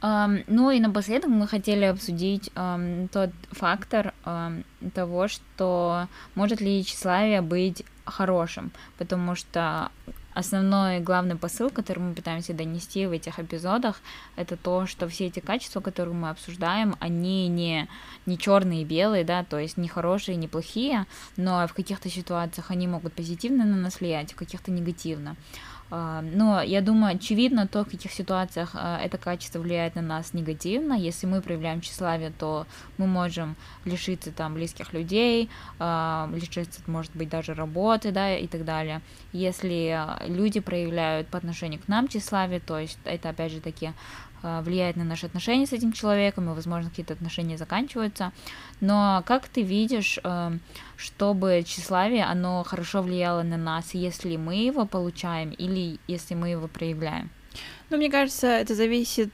Um, 0.00 0.44
ну 0.46 0.70
и 0.70 0.78
напоследок 0.78 1.28
мы 1.28 1.48
хотели 1.48 1.84
обсудить 1.84 2.50
um, 2.54 3.08
тот 3.08 3.30
фактор 3.50 4.14
um, 4.24 4.64
того, 4.94 5.26
что 5.26 6.06
может 6.36 6.60
ли 6.60 6.84
тщеславие 6.84 7.40
быть 7.42 7.84
хорошим, 8.04 8.70
потому 8.96 9.34
что 9.34 9.90
основной 10.38 11.00
главный 11.00 11.36
посыл, 11.36 11.70
который 11.70 11.98
мы 11.98 12.14
пытаемся 12.14 12.54
донести 12.54 13.06
в 13.06 13.12
этих 13.12 13.38
эпизодах, 13.38 14.00
это 14.36 14.56
то, 14.56 14.86
что 14.86 15.08
все 15.08 15.26
эти 15.26 15.40
качества, 15.40 15.80
которые 15.80 16.14
мы 16.14 16.30
обсуждаем, 16.30 16.96
они 17.00 17.48
не, 17.48 17.88
не 18.26 18.38
черные 18.38 18.82
и 18.82 18.84
белые, 18.84 19.24
да, 19.24 19.44
то 19.44 19.58
есть 19.58 19.76
не 19.76 19.88
хорошие, 19.88 20.36
не 20.36 20.48
плохие, 20.48 21.06
но 21.36 21.66
в 21.66 21.74
каких-то 21.74 22.08
ситуациях 22.08 22.70
они 22.70 22.86
могут 22.86 23.12
позитивно 23.14 23.64
на 23.64 23.76
нас 23.76 24.00
влиять, 24.00 24.32
в 24.32 24.36
каких-то 24.36 24.70
негативно. 24.70 25.36
А, 25.90 26.22
но 26.22 26.60
я 26.60 26.80
думаю, 26.80 27.16
очевидно 27.16 27.66
то, 27.66 27.84
в 27.84 27.90
каких 27.90 28.12
ситуациях 28.12 28.70
а, 28.74 29.00
это 29.00 29.18
качество 29.18 29.58
влияет 29.58 29.94
на 29.94 30.02
нас 30.02 30.34
негативно. 30.34 30.92
Если 30.92 31.26
мы 31.26 31.40
проявляем 31.40 31.80
тщеславие, 31.80 32.32
то 32.38 32.66
мы 32.98 33.06
можем 33.06 33.56
лишиться 33.84 34.32
там 34.32 34.54
близких 34.54 34.92
людей, 34.92 35.48
а, 35.78 36.28
лишиться, 36.34 36.80
может 36.86 37.14
быть, 37.14 37.28
даже 37.28 37.54
работы, 37.54 38.12
да, 38.12 38.36
и 38.36 38.46
так 38.46 38.64
далее. 38.64 39.00
Если 39.32 39.98
люди 40.26 40.60
проявляют 40.60 41.28
по 41.28 41.38
отношению 41.38 41.80
к 41.80 41.88
нам 41.88 42.08
тщеславие, 42.08 42.60
то 42.60 42.78
есть 42.78 42.98
это, 43.04 43.30
опять 43.30 43.52
же 43.52 43.60
таки, 43.60 43.92
Э, 44.27 44.27
влияет 44.42 44.96
на 44.96 45.04
наши 45.04 45.26
отношения 45.26 45.66
с 45.66 45.72
этим 45.72 45.92
человеком, 45.92 46.50
и, 46.50 46.54
возможно, 46.54 46.90
какие-то 46.90 47.14
отношения 47.14 47.58
заканчиваются. 47.58 48.32
Но 48.80 49.22
как 49.26 49.48
ты 49.48 49.62
видишь, 49.62 50.18
э, 50.22 50.52
чтобы 50.96 51.62
тщеславие, 51.66 52.24
оно 52.24 52.62
хорошо 52.64 53.02
влияло 53.02 53.42
на 53.42 53.56
нас, 53.56 53.94
если 53.94 54.36
мы 54.36 54.56
его 54.56 54.86
получаем 54.86 55.50
или 55.50 55.98
если 56.06 56.34
мы 56.34 56.50
его 56.50 56.68
проявляем? 56.68 57.30
Ну, 57.90 57.96
мне 57.96 58.10
кажется, 58.10 58.46
это 58.46 58.74
зависит 58.74 59.30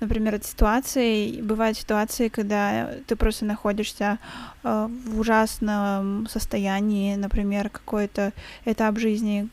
например, 0.00 0.34
от 0.34 0.44
ситуации. 0.44 1.40
Бывают 1.42 1.76
ситуации, 1.76 2.28
когда 2.28 2.94
ты 3.06 3.16
просто 3.16 3.44
находишься 3.44 4.18
э, 4.62 4.88
в 5.06 5.20
ужасном 5.20 6.26
состоянии, 6.26 7.16
например, 7.16 7.68
какой-то 7.68 8.32
этап 8.64 8.98
жизни, 8.98 9.48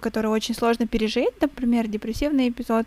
который 0.00 0.30
очень 0.30 0.54
сложно 0.54 0.86
пережить, 0.86 1.40
например, 1.40 1.88
депрессивный 1.88 2.48
эпизод 2.48 2.86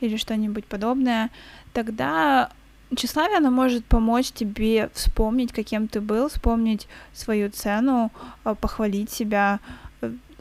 или 0.00 0.16
что-нибудь 0.16 0.64
подобное, 0.66 1.30
тогда 1.72 2.50
тщеславие, 2.94 3.38
оно 3.38 3.50
может 3.50 3.84
помочь 3.84 4.30
тебе 4.30 4.90
вспомнить, 4.94 5.52
каким 5.52 5.88
ты 5.88 6.00
был, 6.00 6.28
вспомнить 6.28 6.88
свою 7.12 7.50
цену, 7.50 8.12
э, 8.44 8.54
похвалить 8.60 9.10
себя, 9.10 9.60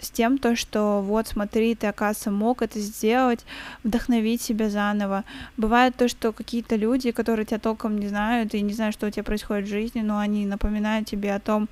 с 0.04 0.12
тем, 0.12 0.38
то, 0.38 0.56
что 0.56 1.02
вот 1.02 1.28
смотри, 1.28 1.76
ты, 1.76 1.88
оказывается, 1.88 2.32
мог 2.32 2.62
это 2.62 2.80
сделать, 2.80 3.46
вдохновить 3.84 4.42
себя 4.42 4.70
заново. 4.70 5.24
Бывает 5.58 5.96
то, 5.96 6.08
что 6.08 6.32
какие-то 6.32 6.76
люди, 6.76 7.12
которые 7.12 7.46
тебя 7.46 7.60
толком 7.60 7.98
не 7.98 8.08
знают 8.08 8.54
и 8.54 8.62
не 8.62 8.74
знают, 8.74 8.96
что 8.96 9.08
у 9.08 9.10
тебя 9.10 9.24
происходит 9.24 9.66
в 9.66 9.70
жизни, 9.72 10.02
но 10.02 10.20
они 10.20 10.46
напоминают 10.46 11.08
тебе 11.08 11.34
о 11.34 11.40
том, 11.40 11.70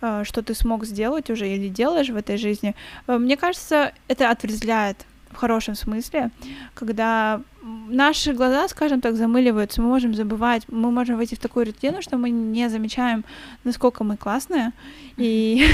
э, 0.00 0.24
что 0.24 0.42
ты 0.42 0.54
смог 0.54 0.84
сделать 0.84 1.30
уже 1.30 1.48
или 1.48 1.68
делаешь 1.68 2.10
в 2.10 2.16
этой 2.16 2.36
жизни. 2.36 2.74
Э, 3.06 3.18
мне 3.18 3.36
кажется, 3.36 3.92
это 4.08 4.30
отрезвляет 4.30 5.06
в 5.32 5.36
хорошем 5.36 5.74
смысле, 5.74 6.30
когда 6.74 7.40
наши 7.88 8.32
глаза, 8.32 8.68
скажем 8.68 9.00
так, 9.00 9.14
замыливаются, 9.16 9.80
мы 9.82 9.88
можем 9.88 10.14
забывать, 10.14 10.62
мы 10.68 10.90
можем 10.90 11.16
войти 11.16 11.36
в 11.36 11.38
такую 11.38 11.66
рутину, 11.66 12.02
что 12.02 12.16
мы 12.16 12.30
не 12.30 12.68
замечаем, 12.68 13.24
насколько 13.64 14.04
мы 14.04 14.16
классные, 14.16 14.72
и 15.16 15.64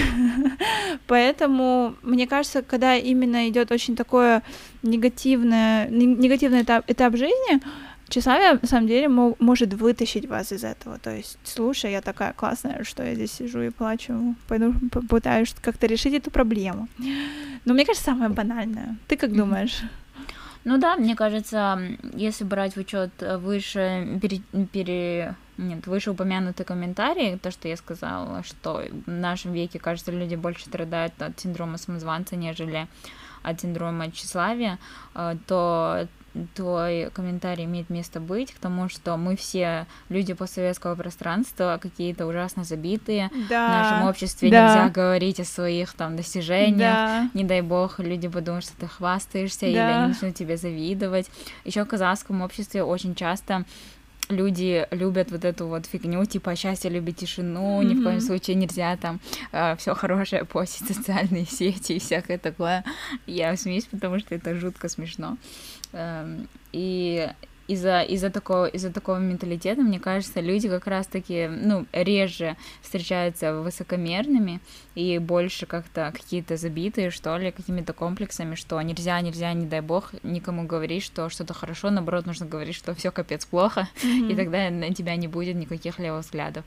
поэтому, 1.06 1.94
мне 2.02 2.26
кажется, 2.26 2.62
когда 2.62 2.96
именно 2.96 3.48
идет 3.48 3.72
очень 3.72 3.96
такое 3.96 4.42
негативное, 4.82 5.88
негативный 5.88 6.62
этап, 6.62 6.84
этап 6.88 7.16
жизни, 7.16 7.60
Тщеславие, 8.08 8.58
на 8.62 8.68
самом 8.68 8.86
деле, 8.86 9.08
может 9.08 9.74
вытащить 9.74 10.26
вас 10.26 10.52
из 10.52 10.64
этого. 10.64 10.98
То 10.98 11.14
есть, 11.14 11.38
слушай, 11.44 11.92
я 11.92 12.00
такая 12.00 12.32
классная, 12.32 12.84
что 12.84 13.04
я 13.04 13.14
здесь 13.14 13.32
сижу 13.32 13.60
и 13.60 13.70
плачу, 13.70 14.34
пойду 14.48 14.74
попытаюсь 14.90 15.54
как-то 15.60 15.86
решить 15.86 16.14
эту 16.14 16.30
проблему. 16.30 16.88
Но 17.64 17.74
мне 17.74 17.84
кажется, 17.84 18.06
самое 18.06 18.30
банальное. 18.30 18.96
Ты 19.08 19.16
как 19.16 19.32
думаешь? 19.32 19.82
Ну 20.64 20.78
да, 20.78 20.96
мне 20.96 21.14
кажется, 21.14 21.78
если 22.14 22.44
брать 22.44 22.74
в 22.74 22.80
учет 22.80 23.10
выше 23.20 24.18
пере, 24.20 24.42
пере 24.72 25.34
нет, 25.58 25.86
выше 25.86 26.10
упомянутый 26.12 26.64
комментарий, 26.64 27.38
то, 27.38 27.50
что 27.50 27.68
я 27.68 27.76
сказала, 27.76 28.42
что 28.42 28.82
в 29.06 29.10
нашем 29.10 29.52
веке, 29.52 29.78
кажется, 29.78 30.12
люди 30.12 30.36
больше 30.36 30.66
страдают 30.66 31.20
от 31.20 31.38
синдрома 31.40 31.78
самозванца, 31.78 32.36
нежели 32.36 32.86
от 33.42 33.60
синдрома 33.60 34.10
тщеславия, 34.10 34.78
э, 35.14 35.36
то 35.46 36.06
твой 36.54 37.10
комментарий 37.10 37.64
имеет 37.64 37.90
место 37.90 38.20
быть 38.20 38.52
к 38.52 38.58
тому, 38.58 38.88
что 38.88 39.16
мы 39.16 39.36
все 39.36 39.86
люди 40.08 40.32
постсоветского 40.32 40.94
пространства, 40.94 41.78
какие-то 41.80 42.26
ужасно 42.26 42.64
забитые. 42.64 43.30
Да, 43.48 43.66
в 43.66 43.70
нашем 43.70 44.08
обществе 44.08 44.50
да. 44.50 44.68
нельзя 44.68 44.88
говорить 44.90 45.40
о 45.40 45.44
своих 45.44 45.92
там 45.94 46.16
достижениях. 46.16 46.78
Да. 46.78 47.30
Не 47.34 47.44
дай 47.44 47.60
бог, 47.60 47.98
люди 47.98 48.28
подумают, 48.28 48.64
что 48.64 48.76
ты 48.78 48.86
хвастаешься, 48.86 49.60
да. 49.62 49.66
или 49.68 49.78
они 49.78 50.08
начнут 50.08 50.34
тебе 50.34 50.56
завидовать. 50.56 51.30
Еще 51.64 51.84
в 51.84 51.88
казахском 51.88 52.42
обществе 52.42 52.82
очень 52.82 53.14
часто 53.14 53.64
люди 54.28 54.86
любят 54.90 55.30
вот 55.30 55.44
эту 55.44 55.66
вот 55.66 55.86
фигню, 55.86 56.24
типа 56.24 56.56
счастье 56.56 56.90
любит 56.90 57.16
тишину, 57.16 57.80
mm-hmm. 57.80 57.84
ни 57.84 57.94
в 57.94 58.02
коем 58.02 58.20
случае 58.20 58.56
нельзя 58.56 58.96
там 58.96 59.20
э, 59.52 59.76
все 59.76 59.94
хорошее 59.94 60.44
постить 60.44 60.88
социальные 60.96 61.46
сети 61.46 61.92
и 61.94 61.98
всякое 61.98 62.38
такое. 62.38 62.84
Я 63.26 63.56
смеюсь, 63.56 63.86
потому 63.86 64.18
что 64.18 64.34
это 64.34 64.54
жутко 64.54 64.88
смешно. 64.88 65.36
Эм, 65.92 66.48
и 66.72 67.28
из-за 67.68 68.00
из-за 68.00 68.30
такого 68.30 68.66
из-за 68.66 68.90
такого 68.90 69.18
менталитета, 69.18 69.82
мне 69.82 70.00
кажется, 70.00 70.40
люди 70.40 70.68
как 70.68 70.86
раз-таки, 70.86 71.46
ну, 71.46 71.86
реже 71.92 72.56
встречаются 72.82 73.54
высокомерными 73.54 74.60
и 74.94 75.18
больше 75.18 75.66
как-то 75.66 76.12
какие-то 76.12 76.56
забитые, 76.56 77.10
что 77.10 77.36
ли, 77.36 77.52
какими-то 77.52 77.92
комплексами, 77.92 78.54
что 78.54 78.80
нельзя, 78.82 79.20
нельзя, 79.20 79.52
не 79.52 79.66
дай 79.66 79.80
бог, 79.80 80.12
никому 80.22 80.66
говорить, 80.66 81.04
что 81.04 81.28
что-то 81.28 81.54
хорошо, 81.54 81.90
наоборот, 81.90 82.26
нужно 82.26 82.46
говорить, 82.46 82.74
что 82.74 82.94
все 82.94 83.12
капец 83.12 83.44
плохо, 83.44 83.88
mm-hmm. 84.02 84.32
и 84.32 84.34
тогда 84.36 84.70
на 84.70 84.94
тебя 84.94 85.14
не 85.16 85.28
будет 85.28 85.54
никаких 85.54 85.98
левых 85.98 86.24
взглядов. 86.24 86.64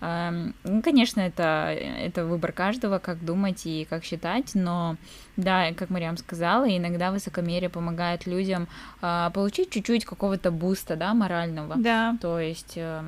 Эм, 0.00 0.54
ну, 0.64 0.82
конечно, 0.82 1.20
это, 1.20 1.74
это 1.76 2.24
выбор 2.24 2.52
каждого, 2.52 2.98
как 2.98 3.24
думать 3.24 3.66
и 3.66 3.86
как 3.88 4.04
считать, 4.04 4.54
но 4.54 4.96
да, 5.36 5.72
как 5.72 5.90
Мариам 5.90 6.16
сказала, 6.16 6.64
иногда 6.68 7.10
высокомерие 7.10 7.70
помогает 7.70 8.26
людям 8.26 8.68
э, 9.00 9.30
получить 9.32 9.70
чуть-чуть 9.70 10.04
какого-то 10.04 10.50
буста, 10.50 10.96
да, 10.96 11.14
морального. 11.14 11.76
Да. 11.76 12.16
То 12.20 12.38
есть, 12.38 12.74
э, 12.76 13.02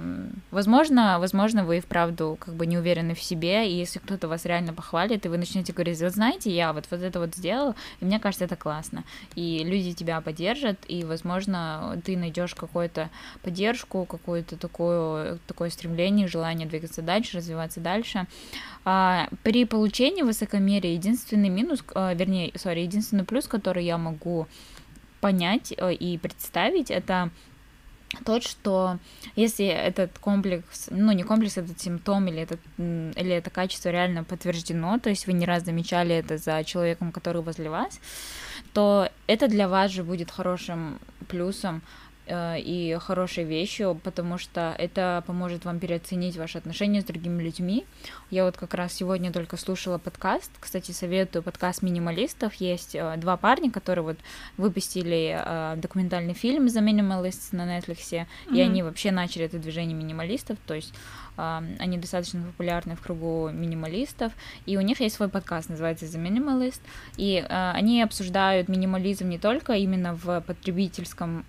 возможно, 0.51 1.19
возможно, 1.19 1.65
вы 1.65 1.79
и 1.79 1.81
вправду 1.81 2.39
как 2.41 2.55
бы 2.55 2.67
не 2.67 2.79
уверены 2.79 3.15
в 3.15 3.23
себе, 3.23 3.69
и 3.69 3.75
если 3.75 3.99
кто-то 3.99 4.29
вас 4.29 4.47
реально 4.47 4.73
похвалит, 4.73 5.27
и 5.27 5.29
вы 5.29 5.37
начнете 5.37 5.73
говорить, 5.73 6.01
вот 6.01 6.13
знаете, 6.13 6.51
я 6.51 6.73
вот, 6.73 6.87
вот 6.91 7.01
это 7.01 7.21
вот 7.21 7.35
сделал, 7.35 7.75
и 8.01 8.05
мне 8.05 8.19
кажется, 8.19 8.47
это 8.47 8.57
классно. 8.57 9.05
И 9.35 9.63
люди 9.65 9.93
тебя 9.93 10.21
поддержат, 10.21 10.79
и, 10.89 11.05
возможно, 11.05 12.01
ты 12.05 12.17
найдешь 12.17 12.55
какую-то 12.55 13.11
поддержку, 13.43 14.07
какое-то 14.07 14.57
такое, 14.57 15.39
такое 15.47 15.71
стремление, 15.71 16.27
желание 16.27 16.67
двигаться 16.67 17.03
дальше, 17.03 17.37
развиваться 17.37 17.81
дальше. 17.81 18.27
А, 18.85 19.29
при 19.43 19.65
получении 19.65 20.23
высокомерия 20.23 20.93
единственный 20.93 21.49
минус, 21.49 21.83
а, 21.95 22.14
вернее, 22.15 22.53
сори, 22.57 22.81
единственный 22.81 23.25
плюс, 23.25 23.47
который 23.47 23.85
я 23.85 23.99
могу 23.99 24.47
понять 25.21 25.73
э, 25.77 25.93
и 25.95 26.19
представить, 26.19 26.91
это 26.91 27.31
тот, 28.25 28.45
что 28.45 28.99
если 29.37 29.67
этот 29.67 30.19
комплекс, 30.19 30.89
ну 30.91 31.13
не 31.13 31.25
комплекс, 31.25 31.57
этот 31.57 31.81
симптом 31.81 32.29
или, 32.29 32.43
этот, 32.43 32.61
или 32.79 33.31
это 33.31 33.51
качество 33.51 33.89
реально 33.89 34.25
подтверждено, 34.25 34.99
то 34.99 35.11
есть 35.11 35.27
вы 35.27 35.33
не 35.33 35.47
раз 35.47 35.65
замечали 35.65 36.15
это 36.15 36.39
за 36.39 36.63
человеком, 36.65 37.13
который 37.13 37.43
возле 37.43 37.71
вас, 37.71 38.01
то 38.73 39.09
это 39.27 39.49
для 39.49 39.69
вас 39.69 39.91
же 39.91 40.05
будет 40.05 40.31
хорошим 40.31 40.99
плюсом, 41.29 41.83
и 42.27 42.97
хорошей 43.01 43.45
вещью, 43.45 44.01
потому 44.03 44.39
что 44.39 44.75
это 44.79 45.23
поможет 45.27 45.65
вам 45.65 45.79
переоценить 45.79 46.37
ваши 46.37 46.59
отношения 46.59 47.03
с 47.03 47.05
другими 47.05 47.43
людьми. 47.43 47.85
Я 48.31 48.45
вот 48.45 48.57
как 48.57 48.75
раз 48.75 48.95
сегодня 48.95 49.33
только 49.33 49.57
слушала 49.57 49.99
подкаст, 49.99 50.51
кстати, 50.59 50.93
советую 50.93 51.43
подкаст 51.43 51.83
минималистов. 51.83 52.55
Есть 52.55 52.95
э, 52.95 53.17
два 53.19 53.37
парня, 53.37 53.71
которые 53.71 54.05
вот 54.05 54.17
выпустили 54.57 55.39
э, 55.39 55.77
документальный 55.77 56.35
фильм 56.35 56.67
The 56.67 56.83
Minimalists 56.83 57.49
на 57.53 57.79
Netflix, 57.79 58.11
mm-hmm. 58.11 58.57
и 58.57 58.61
они 58.61 58.83
вообще 58.83 59.11
начали 59.11 59.45
это 59.45 59.59
движение 59.59 59.97
минималистов, 59.97 60.57
то 60.67 60.75
есть 60.75 60.95
они 61.37 61.99
достаточно 61.99 62.45
популярны 62.45 62.95
в 62.95 63.01
кругу 63.01 63.51
минималистов, 63.53 64.33
и 64.67 64.77
у 64.77 64.81
них 64.81 65.01
есть 65.01 65.17
свой 65.17 65.29
подкаст, 65.29 65.69
называется 65.69 66.05
The 66.05 66.23
Minimalist, 66.23 66.81
и 67.17 67.45
они 67.49 68.03
обсуждают 68.03 68.69
минимализм 68.69 69.29
не 69.29 69.39
только 69.39 69.73
именно 69.73 70.15
в 70.15 70.43
потребительском 70.43 71.45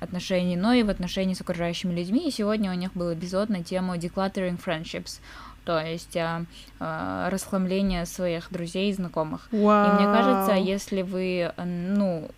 отношении, 0.00 0.11
но 0.56 0.72
и 0.72 0.82
в 0.82 0.90
отношении 0.90 1.34
с 1.34 1.40
окружающими 1.40 1.94
людьми, 1.94 2.28
и 2.28 2.30
сегодня 2.30 2.70
у 2.70 2.74
них 2.74 2.92
был 2.94 3.12
эпизод 3.12 3.48
на 3.48 3.64
тему 3.64 3.94
Decluttering 3.94 4.60
Friendships, 4.62 5.20
то 5.64 5.78
есть 5.78 6.16
а, 6.16 6.44
а, 6.80 7.30
расхламление 7.30 8.06
своих 8.06 8.50
друзей 8.50 8.90
и 8.90 8.92
знакомых. 8.92 9.48
Wow. 9.52 9.90
И 9.90 9.94
мне 9.94 10.12
кажется, 10.12 10.54
если 10.54 11.02
вы, 11.02 11.52
ну, 11.56 12.30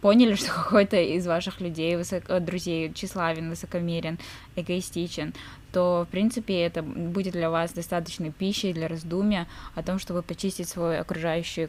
поняли, 0.00 0.34
что 0.36 0.52
какой-то 0.52 0.96
из 0.96 1.26
ваших 1.26 1.60
людей, 1.60 1.96
высок... 1.96 2.24
друзей, 2.44 2.92
тщеславен, 2.92 3.50
высокомерен, 3.50 4.18
эгоистичен, 4.56 5.34
то, 5.72 6.06
в 6.08 6.10
принципе, 6.10 6.60
это 6.62 6.82
будет 6.82 7.32
для 7.32 7.50
вас 7.50 7.72
достаточной 7.72 8.30
пищей 8.30 8.72
для 8.72 8.88
раздумья 8.88 9.46
о 9.74 9.82
том, 9.82 9.98
чтобы 9.98 10.22
почистить 10.22 10.68
свой 10.68 10.98
окружающий 10.98 11.68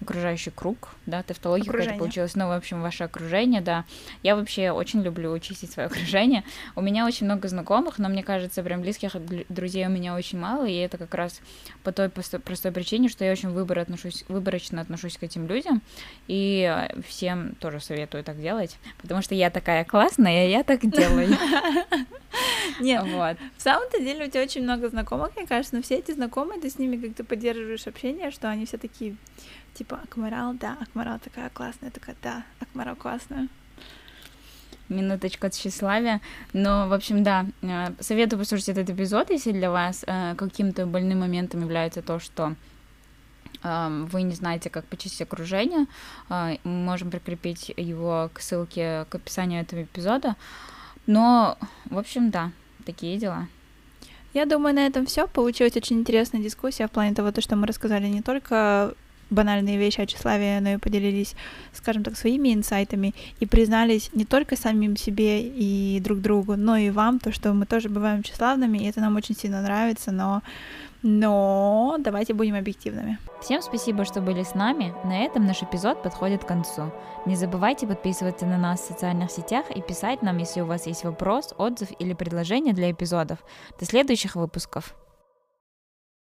окружающий 0.00 0.50
круг, 0.50 0.90
да, 1.06 1.22
тавтология 1.22 1.70
какая-то 1.70 1.98
получилась, 1.98 2.34
ну, 2.34 2.48
в 2.48 2.52
общем, 2.52 2.82
ваше 2.82 3.04
окружение, 3.04 3.60
да. 3.60 3.84
Я 4.22 4.36
вообще 4.36 4.70
очень 4.70 5.02
люблю 5.02 5.38
чистить 5.38 5.72
свое 5.72 5.86
окружение. 5.90 6.44
У 6.74 6.80
меня 6.80 7.06
очень 7.06 7.26
много 7.26 7.48
знакомых, 7.48 7.98
но 7.98 8.08
мне 8.08 8.22
кажется, 8.22 8.62
прям 8.62 8.82
близких 8.82 9.12
друзей 9.48 9.86
у 9.86 9.90
меня 9.90 10.14
очень 10.14 10.38
мало, 10.38 10.66
и 10.66 10.74
это 10.74 10.98
как 10.98 11.14
раз 11.14 11.40
по 11.82 11.92
той 11.92 12.08
простой 12.08 12.72
причине, 12.72 13.08
что 13.08 13.24
я 13.24 13.32
очень 13.32 13.50
выбор 13.50 13.78
отношусь, 13.78 14.24
выборочно 14.28 14.80
отношусь 14.80 15.16
к 15.16 15.22
этим 15.22 15.46
людям, 15.46 15.82
и 16.28 16.88
всем 17.06 17.54
тоже 17.56 17.80
советую 17.80 18.24
так 18.24 18.40
делать, 18.40 18.78
потому 19.00 19.22
что 19.22 19.34
я 19.34 19.50
такая 19.50 19.84
классная, 19.84 20.48
я 20.48 20.62
так 20.62 20.80
делаю. 20.90 21.36
Нет, 22.80 23.04
вот. 23.04 23.36
В 23.56 23.62
самом-то 23.62 23.98
деле 24.00 24.26
у 24.26 24.30
тебя 24.30 24.42
очень 24.42 24.62
много 24.62 24.88
знакомых, 24.88 25.34
мне 25.36 25.46
кажется, 25.46 25.76
но 25.76 25.82
все 25.82 25.96
эти 25.96 26.12
знакомые, 26.12 26.60
ты 26.60 26.68
с 26.68 26.78
ними 26.78 26.96
как-то 26.96 27.24
поддерживаешь 27.24 27.86
общение, 27.86 28.30
что 28.30 28.48
они 28.48 28.66
все 28.66 28.76
такие 28.76 29.16
типа 29.76 30.00
Акмарал, 30.02 30.54
да, 30.54 30.76
Акмарал 30.80 31.18
такая 31.18 31.50
классная, 31.50 31.90
такая, 31.90 32.16
да, 32.22 32.44
Акмарал 32.60 32.96
классная. 32.96 33.48
Минуточка 34.88 35.50
тщеславия. 35.50 36.20
Но, 36.52 36.88
в 36.88 36.92
общем, 36.92 37.24
да, 37.24 37.46
э, 37.62 37.88
советую 38.00 38.38
послушать 38.38 38.68
этот 38.68 38.90
эпизод, 38.90 39.30
если 39.30 39.52
для 39.52 39.70
вас 39.70 40.04
э, 40.06 40.34
каким-то 40.36 40.86
больным 40.86 41.20
моментом 41.20 41.60
является 41.62 42.02
то, 42.02 42.18
что 42.18 42.54
вы 43.62 44.22
не 44.22 44.34
знаете, 44.34 44.70
как 44.70 44.84
почистить 44.84 45.22
окружение, 45.22 45.86
мы 46.28 46.58
можем 46.62 47.10
прикрепить 47.10 47.72
его 47.76 48.30
к 48.32 48.40
ссылке 48.40 49.06
к 49.08 49.14
описанию 49.14 49.62
этого 49.62 49.82
эпизода. 49.82 50.36
Но, 51.06 51.58
в 51.86 51.98
общем, 51.98 52.30
да, 52.30 52.52
такие 52.84 53.18
дела. 53.18 53.48
Я 54.34 54.44
думаю, 54.44 54.74
на 54.74 54.86
этом 54.86 55.06
все. 55.06 55.26
Получилась 55.26 55.76
очень 55.76 56.00
интересная 56.00 56.42
дискуссия 56.42 56.86
в 56.86 56.90
плане 56.90 57.14
того, 57.14 57.32
то, 57.32 57.40
что 57.40 57.56
мы 57.56 57.66
рассказали 57.66 58.06
не 58.06 58.22
только 58.22 58.94
банальные 59.30 59.78
вещи 59.78 60.00
о 60.00 60.06
тщеславии, 60.06 60.58
но 60.60 60.70
и 60.70 60.76
поделились, 60.76 61.34
скажем 61.72 62.04
так, 62.04 62.16
своими 62.16 62.54
инсайтами 62.54 63.14
и 63.40 63.46
признались 63.46 64.10
не 64.12 64.24
только 64.24 64.56
самим 64.56 64.96
себе 64.96 65.42
и 65.42 66.00
друг 66.00 66.20
другу, 66.20 66.56
но 66.56 66.76
и 66.76 66.90
вам, 66.90 67.18
то, 67.18 67.32
что 67.32 67.52
мы 67.52 67.66
тоже 67.66 67.88
бываем 67.88 68.22
тщеславными, 68.22 68.78
и 68.78 68.86
это 68.86 69.00
нам 69.00 69.16
очень 69.16 69.36
сильно 69.36 69.62
нравится, 69.62 70.12
но 70.12 70.42
но 71.08 71.96
давайте 72.00 72.34
будем 72.34 72.56
объективными. 72.56 73.18
Всем 73.40 73.62
спасибо, 73.62 74.04
что 74.04 74.20
были 74.20 74.42
с 74.42 74.54
нами. 74.54 74.92
На 75.04 75.24
этом 75.24 75.46
наш 75.46 75.62
эпизод 75.62 76.02
подходит 76.02 76.42
к 76.42 76.48
концу. 76.48 76.90
Не 77.26 77.36
забывайте 77.36 77.86
подписываться 77.86 78.44
на 78.44 78.58
нас 78.58 78.80
в 78.80 78.88
социальных 78.88 79.30
сетях 79.30 79.66
и 79.70 79.80
писать 79.80 80.22
нам, 80.22 80.38
если 80.38 80.62
у 80.62 80.66
вас 80.66 80.86
есть 80.88 81.04
вопрос, 81.04 81.54
отзыв 81.58 81.90
или 82.00 82.12
предложение 82.12 82.74
для 82.74 82.90
эпизодов. 82.90 83.38
До 83.78 83.84
следующих 83.84 84.34
выпусков. 84.34 84.96